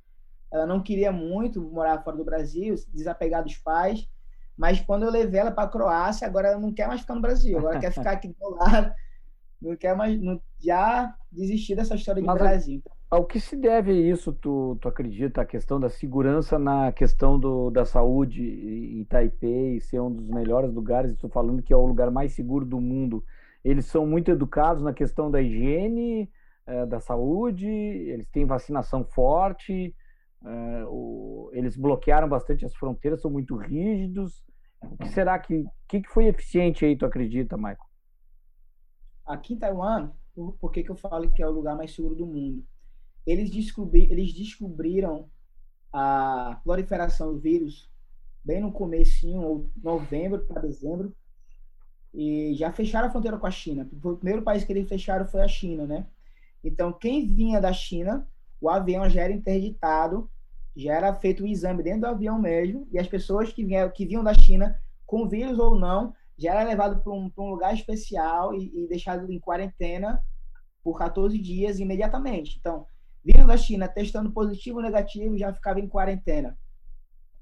[0.51, 4.07] ela não queria muito morar fora do Brasil, desapegar dos pais.
[4.55, 7.21] Mas quando eu levei ela para a Croácia, agora ela não quer mais ficar no
[7.21, 8.93] Brasil, agora quer ficar aqui do lado,
[9.61, 12.81] não quer mais, não, já desistir dessa história de Mas Brasil.
[13.09, 17.69] Ao que se deve isso, tu, tu acredita, a questão da segurança na questão do,
[17.69, 22.09] da saúde em Taipei ser um dos melhores lugares, estou falando que é o lugar
[22.09, 23.23] mais seguro do mundo.
[23.63, 26.31] Eles são muito educados na questão da higiene,
[26.65, 29.93] é, da saúde, eles têm vacinação forte,
[30.43, 34.41] é, o, eles bloquearam bastante as fronteiras, são muito rígidos.
[34.81, 37.90] O que será que, que, que foi eficiente aí, tu acredita, Michael?
[39.31, 42.15] Aqui em Taiwan, por, por que, que eu falo que é o lugar mais seguro
[42.15, 42.65] do mundo?
[43.25, 45.29] Eles, descobri, eles descobriram
[45.91, 47.89] a proliferação do vírus
[48.43, 51.15] bem no comecinho, ou novembro para dezembro,
[52.13, 53.87] e já fecharam a fronteira com a China.
[54.03, 56.07] O primeiro país que eles fecharam foi a China, né?
[56.63, 58.27] Então, quem vinha da China,
[58.59, 60.29] o avião já era interditado
[60.75, 64.05] já era feito o exame dentro do avião mesmo, e as pessoas que, vinham, que
[64.05, 68.53] vinham da China, com vírus ou não, já era levado para um, um, lugar especial
[68.55, 70.19] e, e, deixado em quarentena
[70.83, 72.57] por 14 dias imediatamente.
[72.59, 72.87] Então,
[73.23, 76.57] vindo da China, testando positivo ou negativo, já ficava em quarentena.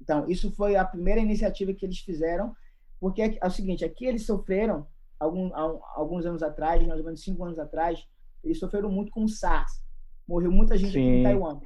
[0.00, 2.54] Então, isso foi a primeira iniciativa que eles fizeram,
[3.00, 4.86] porque é, é o seguinte, aqui eles sofreram,
[5.18, 8.06] algum, alguns anos atrás, mais ou menos cinco anos atrás,
[8.44, 9.82] eles sofreram muito com o SARS.
[10.28, 11.00] Morreu muita gente Sim.
[11.00, 11.60] aqui em Taiwan.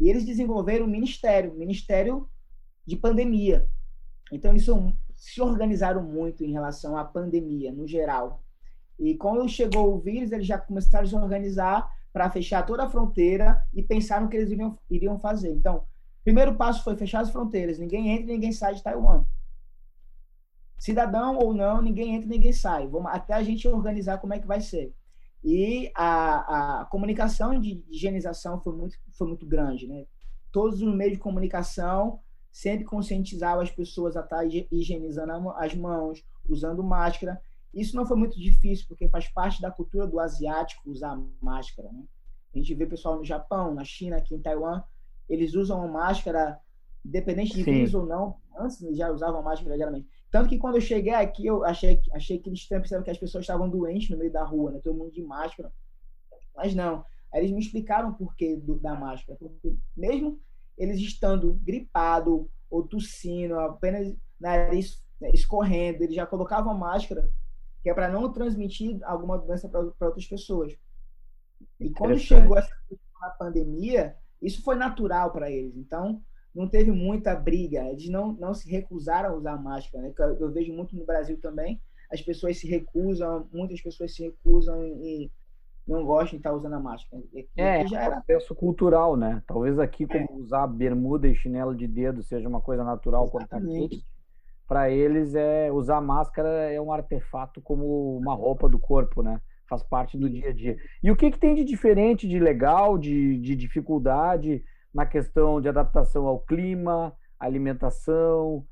[0.00, 2.28] E eles desenvolveram um ministério, um ministério
[2.84, 3.68] de pandemia.
[4.32, 8.42] Então, eles são, se organizaram muito em relação à pandemia, no geral.
[8.98, 12.90] E quando chegou o vírus, eles já começaram a se organizar para fechar toda a
[12.90, 15.52] fronteira e pensar no que eles iriam, iriam fazer.
[15.52, 15.86] Então,
[16.24, 17.78] primeiro passo foi fechar as fronteiras.
[17.78, 19.24] Ninguém entra e ninguém sai de Taiwan.
[20.76, 22.88] Cidadão ou não, ninguém entra e ninguém sai.
[22.88, 24.92] Vamos, até a gente organizar como é que vai ser.
[25.44, 29.86] E a, a comunicação de higienização foi muito, foi muito grande.
[29.86, 30.04] Né?
[30.50, 32.18] Todos os meios de comunicação
[32.52, 37.40] sempre conscientizavam as pessoas a estar higienizando as mãos, usando máscara.
[37.72, 41.90] Isso não foi muito difícil, porque faz parte da cultura do asiático usar máscara.
[41.90, 42.04] Né?
[42.54, 44.82] A gente vê pessoal no Japão, na China, aqui em Taiwan,
[45.28, 46.60] eles usam máscara,
[47.02, 48.36] independente de vírus ou não.
[48.58, 50.06] Antes já usavam máscara geralmente.
[50.30, 53.44] Tanto que quando eu cheguei aqui, eu achei, achei que eles pensaram que as pessoas
[53.44, 54.80] estavam doentes no meio da rua, né?
[54.84, 55.72] Todo mundo de máscara.
[56.54, 57.04] Mas não.
[57.32, 59.38] Aí eles me explicaram o porquê do, da máscara.
[59.38, 60.38] Porque mesmo
[60.76, 67.30] eles estando gripado ou tossindo, apenas nariz né, escorrendo, eles já colocavam máscara,
[67.82, 70.76] que é para não transmitir alguma doença para outras pessoas.
[71.78, 72.74] E quando chegou essa
[73.38, 75.76] pandemia, isso foi natural para eles.
[75.76, 76.20] Então,
[76.54, 80.12] não teve muita briga, eles não, não se recusaram a usar máscara, né?
[80.18, 81.80] Eu, eu vejo muito no Brasil também,
[82.10, 85.30] as pessoas se recusam, muitas pessoas se recusam e
[85.86, 87.22] não gostam de estar usando a máscara.
[87.22, 88.14] Aqui, é, aqui já era...
[88.14, 89.42] é um processo cultural, né?
[89.46, 90.32] Talvez aqui, como é.
[90.34, 94.04] usar bermuda e chinelo de dedo seja uma coisa natural Exatamente.
[94.68, 99.40] Para eles, é usar máscara é um artefato como uma roupa do corpo, né?
[99.68, 100.76] Faz parte do dia a dia.
[101.02, 104.64] E o que, que tem de diferente, de legal, de, de dificuldade?
[104.92, 108.64] na questão de adaptação ao clima, alimentação,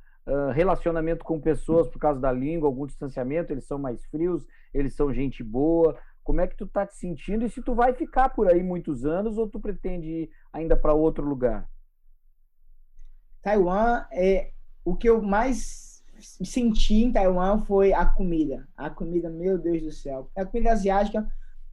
[0.55, 5.13] relacionamento com pessoas por causa da língua, algum distanciamento, eles são mais frios, eles são
[5.13, 5.97] gente boa.
[6.31, 9.05] Como é que tu tá te sentindo e se tu vai ficar por aí muitos
[9.05, 11.69] anos ou tu pretende ir ainda para outro lugar?
[13.43, 14.53] Taiwan é
[14.85, 18.69] o que eu mais senti em Taiwan foi a comida.
[18.77, 20.31] A comida, meu Deus do céu.
[20.37, 21.29] A comida asiática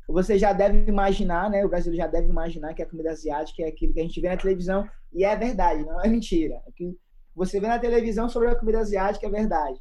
[0.07, 1.63] você já deve imaginar, né?
[1.63, 4.29] O Brasil já deve imaginar que a comida asiática é aquilo que a gente vê
[4.29, 6.63] na televisão e é verdade, não é mentira.
[6.65, 6.97] O que
[7.35, 9.79] você vê na televisão sobre a comida asiática é verdade.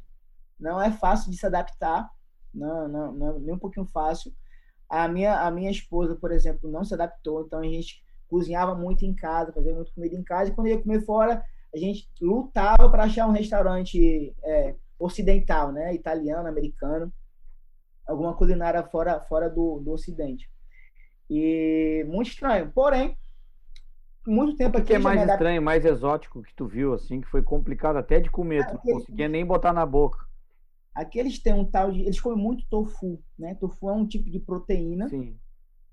[0.59, 2.07] Não é fácil de se adaptar,
[2.53, 4.31] não, não, não nem um pouquinho fácil.
[4.89, 9.05] A minha, a minha esposa, por exemplo, não se adaptou, então a gente cozinhava muito
[9.05, 12.89] em casa, fazia muito comida em casa, e quando ia comer fora, a gente lutava
[12.89, 15.93] para achar um restaurante é, ocidental, né?
[15.93, 17.11] Italiano, americano
[18.07, 20.49] alguma culinária fora, fora do, do Ocidente.
[21.29, 22.71] E muito estranho.
[22.73, 23.17] Porém,
[24.25, 24.85] muito tempo aqui.
[24.85, 28.19] O que é mais estranho, mais exótico que tu viu, assim, que foi complicado até
[28.19, 30.25] de comer, tu não conseguia nem botar na boca.
[30.97, 32.01] Aqui eles têm um tal de.
[32.01, 33.53] Eles comem muito tofu, né?
[33.53, 35.07] Tofu é um tipo de proteína.
[35.07, 35.39] Sim.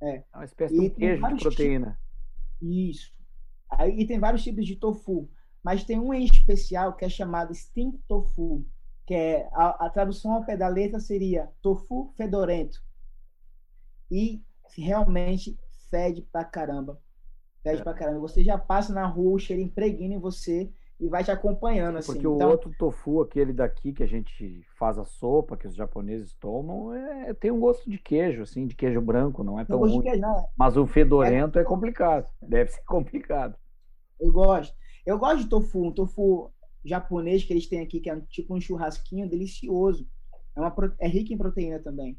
[0.00, 2.00] É, é uma espécie de queijo de proteína.
[2.58, 2.74] Tipos...
[2.90, 3.12] Isso.
[3.68, 5.28] Aí, e tem vários tipos de tofu.
[5.62, 8.64] mas tem um em especial que é chamado Stink Tofu,
[9.06, 12.82] que é a, a tradução ao pé da letra seria tofu fedorento.
[14.10, 14.42] E
[14.74, 15.58] realmente
[15.90, 16.98] fede pra caramba.
[17.62, 17.84] Fede é.
[17.84, 18.20] pra caramba.
[18.20, 21.98] Você já passa na rua, o cheiro impregna em você e vai te acompanhando.
[21.98, 22.12] Assim.
[22.12, 22.48] Porque então...
[22.48, 26.92] o outro tofu, aquele daqui que a gente faz a sopa, que os japoneses tomam,
[26.94, 30.00] é, tem um gosto de queijo, assim, de queijo branco, não é tão ruim.
[30.02, 30.24] Queijo.
[30.24, 30.48] É.
[30.56, 31.62] Mas o fedorento é...
[31.62, 33.56] é complicado, deve ser complicado.
[34.20, 34.74] Eu gosto.
[35.04, 36.50] Eu gosto de tofu, um tofu
[36.84, 40.06] japonês que eles têm aqui, que é tipo um churrasquinho delicioso.
[40.56, 42.18] É, uma, é rico em proteína também.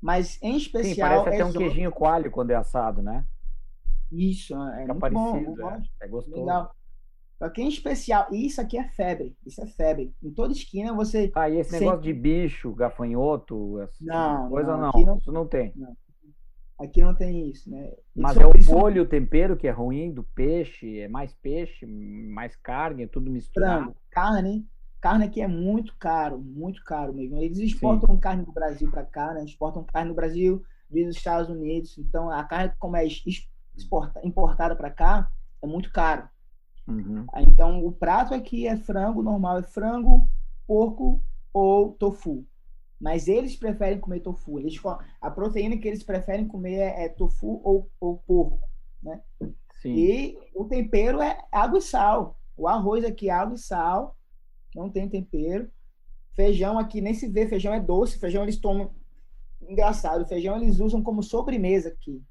[0.00, 1.18] Mas em especial.
[1.18, 3.24] Sim, parece até um queijinho coalho quando é assado, né?
[4.12, 5.70] Isso, é Fica muito parecido, bom.
[5.70, 6.40] É, é gostoso.
[6.40, 6.76] Legal.
[7.38, 9.36] Só que em especial, isso aqui é febre.
[9.44, 10.14] Isso é febre.
[10.22, 11.30] Em toda esquina você.
[11.34, 11.86] Ah, e esse sempre...
[11.86, 15.04] negócio de bicho, gafanhoto, essa não, coisa não, não.
[15.04, 15.18] não.
[15.18, 15.72] Isso não tem.
[15.76, 15.96] Não.
[16.78, 17.90] Aqui não tem isso, né?
[18.14, 22.54] Mas é o molho, o tempero que é ruim do peixe, é mais peixe, mais
[22.54, 23.84] carne, é tudo misturado.
[23.84, 24.68] Frango, carne,
[25.00, 27.38] carne aqui é muito caro, muito caro mesmo.
[27.38, 28.20] Eles exportam Sim.
[28.20, 29.44] carne do Brasil para cá, né?
[29.44, 31.96] Exportam carne do Brasil dos Estados Unidos.
[31.96, 35.30] Então a carne como é exporta, importada para cá
[35.62, 36.28] é muito caro.
[36.86, 37.26] Uhum.
[37.36, 40.28] Então o prato aqui é frango normal, é frango,
[40.66, 41.22] porco
[41.52, 42.44] ou tofu.
[43.00, 44.58] Mas eles preferem comer tofu.
[44.58, 44.80] Eles,
[45.20, 48.60] a proteína que eles preferem comer é, é tofu ou, ou porco,
[49.02, 49.20] né?
[49.82, 49.94] Sim.
[49.94, 52.38] E o tempero é água e sal.
[52.56, 54.16] O arroz aqui é água e sal,
[54.74, 55.70] não tem tempero.
[56.32, 58.90] Feijão aqui nem se vê, feijão é doce, feijão eles tomam
[59.60, 62.22] engraçado, feijão eles usam como sobremesa aqui.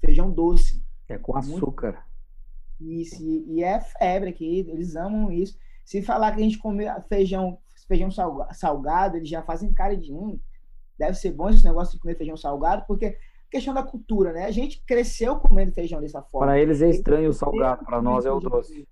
[0.00, 0.84] Feijão doce.
[1.08, 1.92] É com açúcar.
[1.92, 2.11] Muito...
[2.84, 5.56] Isso, e, é febre aqui, eles amam isso.
[5.84, 8.10] Se falar que a gente come feijão feijão
[8.52, 10.38] salgado, eles já fazem cara de um.
[10.98, 13.18] Deve ser bom esse negócio de comer feijão salgado, porque
[13.50, 14.44] questão da cultura, né?
[14.44, 16.46] A gente cresceu comendo feijão dessa forma.
[16.46, 18.88] Para eles é estranho o salgado, para nós é o doce.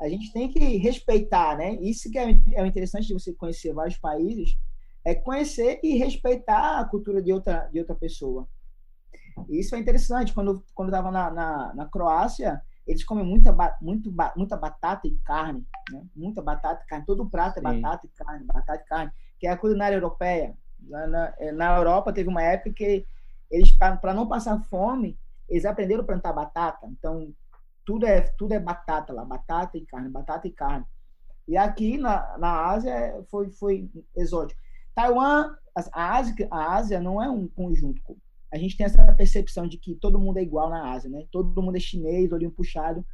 [0.00, 1.74] A gente tem que respeitar, né?
[1.74, 4.58] Isso que é, é o interessante de você conhecer vários países,
[5.04, 8.48] é conhecer e respeitar a cultura de outra, de outra pessoa.
[9.48, 10.34] Isso é interessante.
[10.34, 15.16] Quando, quando eu estava na, na, na Croácia, eles comem muita, muito, muita batata e
[15.24, 16.04] carne, né?
[16.14, 17.06] Muita batata e carne.
[17.06, 17.80] Todo prato é Sim.
[17.80, 20.56] batata e carne, batata e carne, que é a culinária europeia.
[20.80, 23.06] Na, eh, na Europa teve uma época que
[23.50, 25.18] eles, para não passar fome,
[25.48, 26.86] eles aprenderam a plantar batata.
[26.86, 27.32] Então,
[27.84, 30.84] tudo é, tudo é batata lá, batata e carne, batata e carne.
[31.46, 34.60] E aqui na, na Ásia foi, foi exótico.
[34.94, 35.54] Taiwan,
[35.92, 38.02] a Ásia, a Ásia não é um conjunto
[38.54, 41.26] a gente tem essa percepção de que todo mundo é igual na Ásia, né?
[41.32, 43.04] Todo mundo é chinês, olhinho puxado.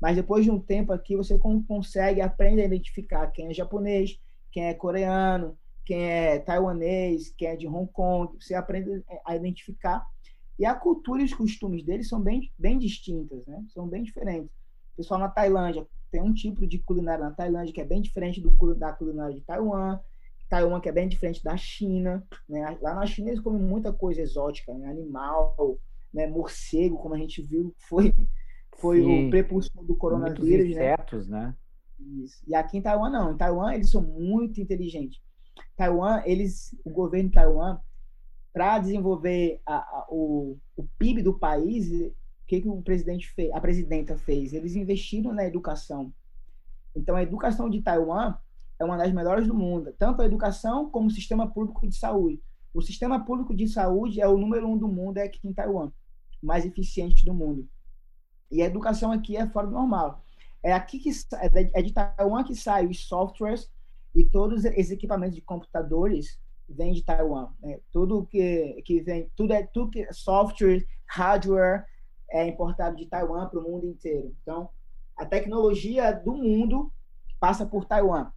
[0.00, 4.18] Mas depois de um tempo aqui, você consegue aprender a identificar quem é japonês,
[4.50, 8.36] quem é coreano, quem é taiwanês, quem é de Hong Kong.
[8.40, 10.04] Você aprende a identificar.
[10.58, 13.62] E a cultura e os costumes deles são bem, bem distintas, né?
[13.72, 14.50] São bem diferentes.
[14.94, 18.40] O pessoal na Tailândia tem um tipo de culinária na Tailândia que é bem diferente
[18.40, 20.00] do, da culinária de Taiwan.
[20.48, 22.26] Taiwan, que é bem diferente da China.
[22.48, 22.78] Né?
[22.80, 24.88] Lá na China eles comem muita coisa exótica, né?
[24.88, 25.78] animal,
[26.12, 26.26] né?
[26.26, 28.14] morcego, como a gente viu, foi,
[28.76, 30.74] foi o prepulsor do coronavírus.
[30.74, 30.92] Né?
[30.92, 31.40] insetos, né?
[31.40, 31.54] né?
[32.24, 32.42] Isso.
[32.46, 33.32] E aqui em Taiwan, não.
[33.32, 35.20] Em Taiwan, eles são muito inteligentes.
[35.76, 37.78] Taiwan, eles, o governo de Taiwan,
[38.52, 42.12] para desenvolver a, a, o, o PIB do país, o
[42.46, 44.52] que, que o presidente fez, a presidenta fez?
[44.52, 46.12] Eles investiram na educação.
[46.94, 48.36] Então, a educação de Taiwan
[48.78, 52.40] é uma das melhores do mundo, tanto a educação como o sistema público de saúde.
[52.72, 55.90] O sistema público de saúde é o número um do mundo, é aqui em Taiwan,
[56.40, 57.68] mais eficiente do mundo.
[58.50, 60.22] E a educação aqui é fora do normal.
[60.62, 61.10] É aqui que
[61.74, 63.70] é de Taiwan que saem os softwares
[64.14, 66.38] e todos os equipamentos de computadores
[66.68, 67.50] vêm de Taiwan.
[67.60, 67.80] Né?
[67.92, 71.84] Tudo que que vem, tudo é tudo que software, hardware
[72.30, 74.34] é importado de Taiwan para o mundo inteiro.
[74.42, 74.68] Então,
[75.16, 76.92] a tecnologia do mundo
[77.40, 78.30] passa por Taiwan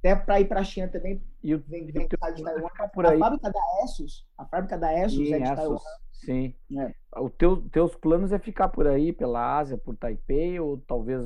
[0.00, 1.22] até para ir para a China também.
[1.42, 2.68] E o, vem, vem de Taiwan.
[2.92, 3.16] Por aí.
[3.16, 5.78] A fábrica da Essos, a fábrica da Essos sim, é de Taiwan.
[6.12, 6.54] Sim.
[6.76, 6.94] É.
[7.16, 11.22] O teu, teus planos é ficar por aí, pela Ásia, por Taipei, ou talvez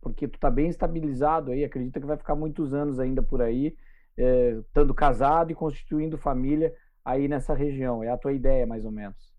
[0.00, 3.76] porque tu tá bem estabilizado aí, acredita que vai ficar muitos anos ainda por aí,
[4.16, 8.02] é, estando casado e constituindo família aí nessa região.
[8.04, 9.30] É a tua ideia, mais ou menos.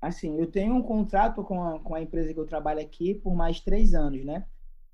[0.00, 3.34] Assim, eu tenho um contrato com a, com a empresa que eu trabalho aqui por
[3.34, 4.44] mais três anos, né?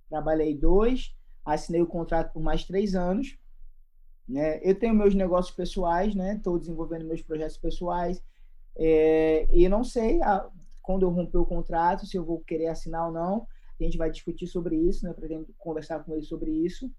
[0.08, 1.14] Trabalhei dois,
[1.54, 3.38] assinei o contrato por mais três anos.
[4.28, 4.60] Né?
[4.62, 6.36] Eu tenho meus negócios pessoais, né?
[6.36, 8.22] Estou desenvolvendo meus projetos pessoais
[8.76, 10.48] é, e não sei a,
[10.82, 13.46] quando eu romper o contrato se eu vou querer assinar ou não.
[13.78, 15.12] A gente vai discutir sobre isso, né?
[15.12, 16.90] Pretendo conversar com ele sobre isso.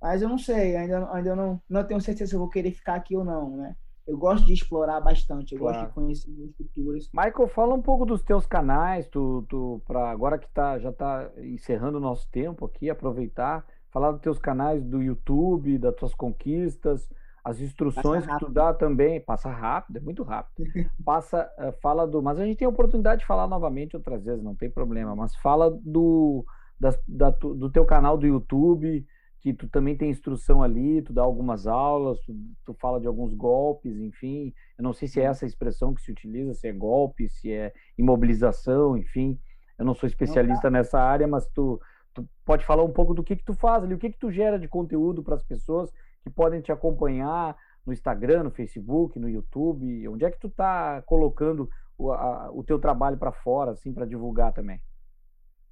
[0.00, 2.94] Mas eu não sei, ainda, ainda não, não tenho certeza se eu vou querer ficar
[2.94, 3.74] aqui ou não, né?
[4.08, 5.76] eu gosto de explorar bastante, eu claro.
[5.76, 7.10] gosto de conhecer as culturas.
[7.12, 11.30] Michael, fala um pouco dos teus canais, tu, tu para agora que tá, já está
[11.36, 17.08] encerrando o nosso tempo aqui, aproveitar, falar dos teus canais do YouTube, das tuas conquistas,
[17.44, 20.68] as instruções que tu dá também, passa rápido, é muito rápido.
[21.04, 24.42] Passa, uh, fala do, mas a gente tem a oportunidade de falar novamente outras vezes,
[24.42, 26.44] não tem problema, mas fala do
[26.78, 29.04] das, da, do teu canal do YouTube,
[29.40, 32.34] que tu também tem instrução ali, tu dá algumas aulas, tu,
[32.64, 34.52] tu fala de alguns golpes, enfim.
[34.76, 37.72] Eu não sei se é essa expressão que se utiliza, se é golpe, se é
[37.96, 39.38] imobilização, enfim.
[39.78, 40.70] Eu não sou especialista não, tá.
[40.70, 41.80] nessa área, mas tu,
[42.18, 44.30] tu pode falar um pouco do que que tu faz ali, o que que tu
[44.30, 45.92] gera de conteúdo para as pessoas
[46.22, 47.56] que podem te acompanhar
[47.86, 50.08] no Instagram, no Facebook, no YouTube.
[50.08, 54.06] Onde é que tu tá colocando o, a, o teu trabalho para fora, assim, para
[54.06, 54.80] divulgar também?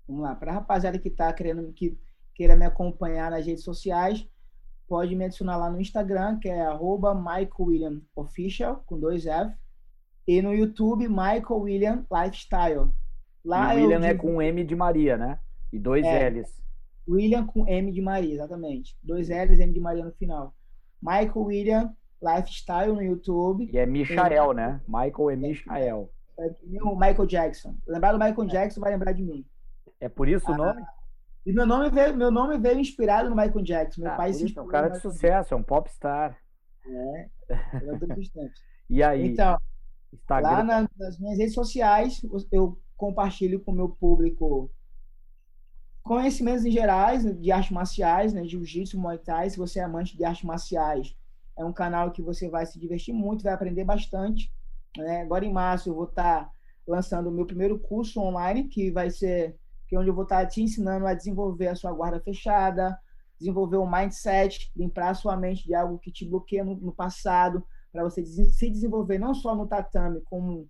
[0.06, 1.98] Vamos lá, para a rapaziada que está querendo que
[2.34, 4.26] queira me acompanhar nas redes sociais,
[4.86, 9.52] pode me adicionar lá no Instagram, que é arroba Michael William Official, com dois F,
[10.28, 12.90] e no YouTube, Michael William Lifestyle.
[13.44, 15.38] Lá e William é com M de Maria, né?
[15.72, 16.50] E dois é, L's.
[17.08, 18.96] William com M de Maria, exatamente.
[19.02, 20.54] Dois L's, M de Maria no final.
[21.00, 23.68] Michael William Lifestyle no YouTube.
[23.72, 24.80] E é Michael, né?
[24.88, 26.10] Michael é Michael.
[26.38, 27.76] É, é o Michael Jackson.
[27.86, 29.44] Lembrar do Michael Jackson vai lembrar de mim.
[30.00, 30.82] É por isso ah, o nome?
[31.44, 34.02] E meu nome veio, meu nome veio inspirado no Michael Jackson.
[34.02, 36.36] Meu ah, pai se É um cara de sucesso, é um popstar.
[36.86, 37.28] É,
[37.82, 38.60] eu tô distante.
[38.90, 39.28] e aí?
[39.28, 39.56] Então,
[40.12, 40.50] Instagram...
[40.50, 44.70] lá na, nas minhas redes sociais, eu compartilho com o meu público
[46.06, 49.50] conhecimentos em gerais de artes marciais, né, jiu-jitsu, muay thai.
[49.50, 51.14] Se você é amante de artes marciais,
[51.58, 54.52] é um canal que você vai se divertir muito, vai aprender bastante.
[54.96, 55.22] Né?
[55.22, 56.50] Agora em março eu vou estar tá
[56.86, 59.56] lançando o meu primeiro curso online, que vai ser
[59.88, 62.98] que é onde eu vou estar te ensinando a desenvolver a sua guarda fechada,
[63.38, 67.64] desenvolver o mindset, limpar a sua mente de algo que te bloqueia no, no passado,
[67.92, 70.68] para você se desenvolver não só no tatame como,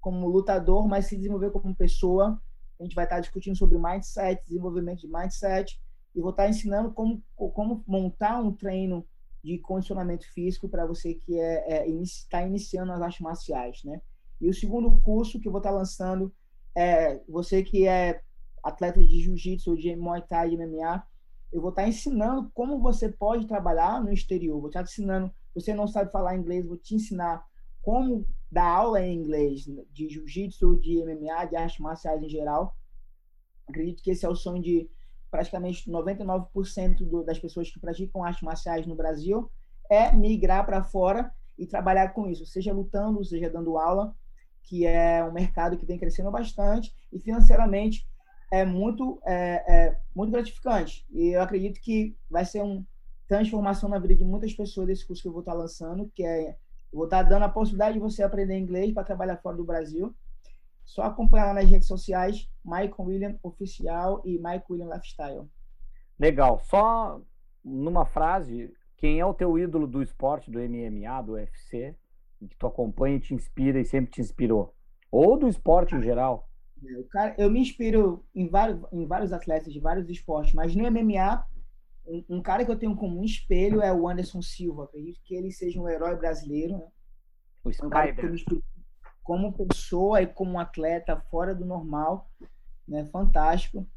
[0.00, 2.40] como lutador, mas se desenvolver como pessoa.
[2.78, 5.80] A gente vai estar discutindo sobre mindset, desenvolvimento de mindset,
[6.14, 9.06] e vou estar ensinando como, como montar um treino
[9.42, 14.00] de condicionamento físico para você que é, é está iniciando as artes marciais, né?
[14.40, 16.32] E o segundo curso que eu vou estar lançando
[16.74, 18.20] é você que é
[18.62, 21.06] atleta de jiu-jitsu, de muay thai, de MMA,
[21.52, 24.58] eu vou estar ensinando como você pode trabalhar no exterior.
[24.58, 27.44] Vou estar ensinando, você não sabe falar inglês, vou te ensinar
[27.80, 32.76] como dar aula em inglês de jiu-jitsu, de MMA, de artes marciais em geral.
[33.66, 34.88] Acredito que esse é o sonho de
[35.28, 39.50] praticamente 99% do, das pessoas que praticam artes marciais no Brasil,
[39.90, 44.14] é migrar para fora e trabalhar com isso, seja lutando, seja dando aula,
[44.62, 48.08] que é um mercado que vem crescendo bastante e financeiramente
[48.52, 51.04] é muito, é, é muito gratificante.
[51.10, 52.86] E eu acredito que vai ser uma
[53.26, 56.56] transformação na vida de muitas pessoas desse curso que eu vou estar lançando, que é
[56.94, 60.14] eu vou estar dando a possibilidade de você aprender inglês para trabalhar fora do Brasil.
[60.84, 65.50] Só acompanhar nas redes sociais, Michael William Oficial e Michael William Lifestyle.
[66.16, 66.60] Legal.
[66.60, 67.20] Só
[67.64, 71.96] numa frase, quem é o teu ídolo do esporte, do MMA, do UFC,
[72.48, 74.72] que tu acompanha e te inspira e sempre te inspirou?
[75.10, 76.48] Ou do esporte em geral?
[76.80, 80.88] É, cara, eu me inspiro em vários, em vários atletas de vários esportes, mas no
[80.88, 81.44] MMA,
[82.06, 84.84] um, um, cara que eu tenho como um espelho é o Anderson Silva.
[84.84, 86.78] Acredito que ele seja um herói brasileiro.
[86.78, 86.86] Né?
[87.64, 87.86] O Spider.
[87.86, 88.62] Um cara que eu
[89.22, 92.30] como pessoa e como atleta fora do normal,
[92.86, 93.06] né?
[93.06, 93.88] Fantástico.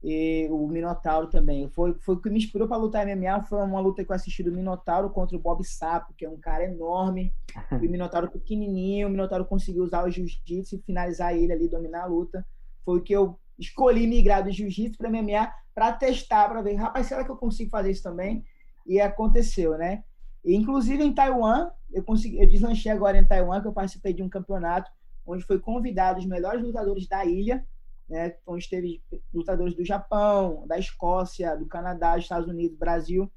[0.00, 1.68] E o Minotauro também.
[1.70, 3.42] Foi, foi o que me inspirou para lutar MMA.
[3.42, 6.38] Foi uma luta que eu assisti do Minotauro contra o Bob Sapo, que é um
[6.38, 7.34] cara enorme.
[7.82, 9.08] e o Minotauro pequenininho.
[9.08, 12.46] O Minotauro conseguiu usar o jiu-jitsu e finalizar ele ali, dominar a luta.
[12.84, 17.06] Foi o que eu escolhi migrar do jiu-jitsu para MMA para testar, para ver, rapaz,
[17.06, 18.44] será que eu consigo fazer isso também?
[18.86, 20.02] E aconteceu, né?
[20.44, 24.22] E, inclusive em Taiwan, eu consegui, eu deslanchei agora em Taiwan, que eu participei de
[24.22, 24.90] um campeonato
[25.26, 27.64] onde foi convidado os melhores lutadores da ilha
[28.08, 29.02] né, onde teve
[29.32, 33.30] lutadores do Japão, da Escócia, do Canadá, dos Estados Unidos, Brasil.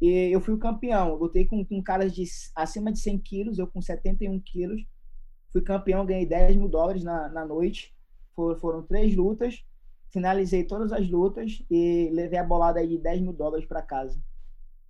[0.00, 1.14] E eu fui o campeão.
[1.14, 4.82] Lutei com, com caras de acima de 100 quilos, eu com 71 quilos.
[5.50, 7.95] Fui campeão, ganhei 10 mil dólares na, na noite.
[8.36, 9.64] For, foram três lutas.
[10.10, 14.20] Finalizei todas as lutas e levei a bolada aí de 10 mil dólares para casa.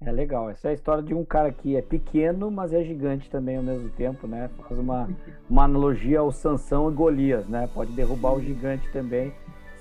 [0.00, 0.50] É legal.
[0.50, 3.62] Essa é a história de um cara que é pequeno, mas é gigante também ao
[3.62, 4.50] mesmo tempo, né?
[4.68, 5.08] Faz uma,
[5.48, 7.68] uma analogia ao Sansão e Golias, né?
[7.72, 9.32] Pode derrubar o gigante também,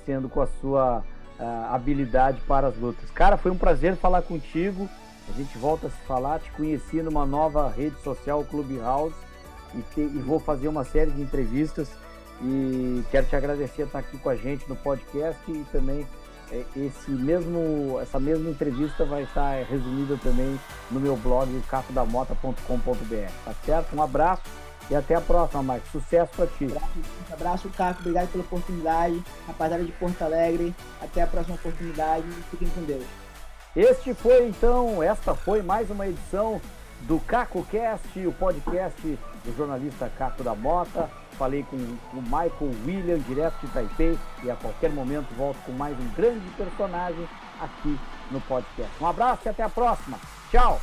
[0.05, 1.03] sendo com a sua
[1.69, 3.11] habilidade para as lutas.
[3.11, 4.87] Cara, foi um prazer falar contigo.
[5.27, 6.39] A gente volta a se falar.
[6.39, 9.15] Te conheci numa nova rede social, Clubhouse,
[9.73, 11.89] e, te, e vou fazer uma série de entrevistas.
[12.41, 16.05] E quero te agradecer por estar aqui com a gente no podcast e também
[16.51, 20.59] é, esse mesmo, essa mesma entrevista vai estar resumida também
[20.91, 23.95] no meu blog cacodamota.com.br, tá certo?
[23.95, 24.43] Um abraço
[24.89, 25.87] e até a próxima, Mike.
[25.89, 26.65] Sucesso para ti.
[26.65, 27.99] Um abraço, abraço, Caco.
[28.01, 29.23] Obrigado pela oportunidade.
[29.47, 30.75] Rapaziada de Porto Alegre.
[31.01, 32.27] Até a próxima oportunidade.
[32.51, 33.05] Fiquem com Deus.
[33.75, 36.61] Este foi então, esta foi mais uma edição
[37.01, 39.01] do CacoCast, o podcast
[39.43, 41.09] do jornalista Caco da Mota.
[41.37, 45.97] Falei com o Michael William, direto de Taipei, e a qualquer momento volto com mais
[45.99, 47.27] um grande personagem
[47.59, 47.99] aqui
[48.31, 48.91] no podcast.
[49.01, 50.19] Um abraço e até a próxima.
[50.51, 50.81] Tchau!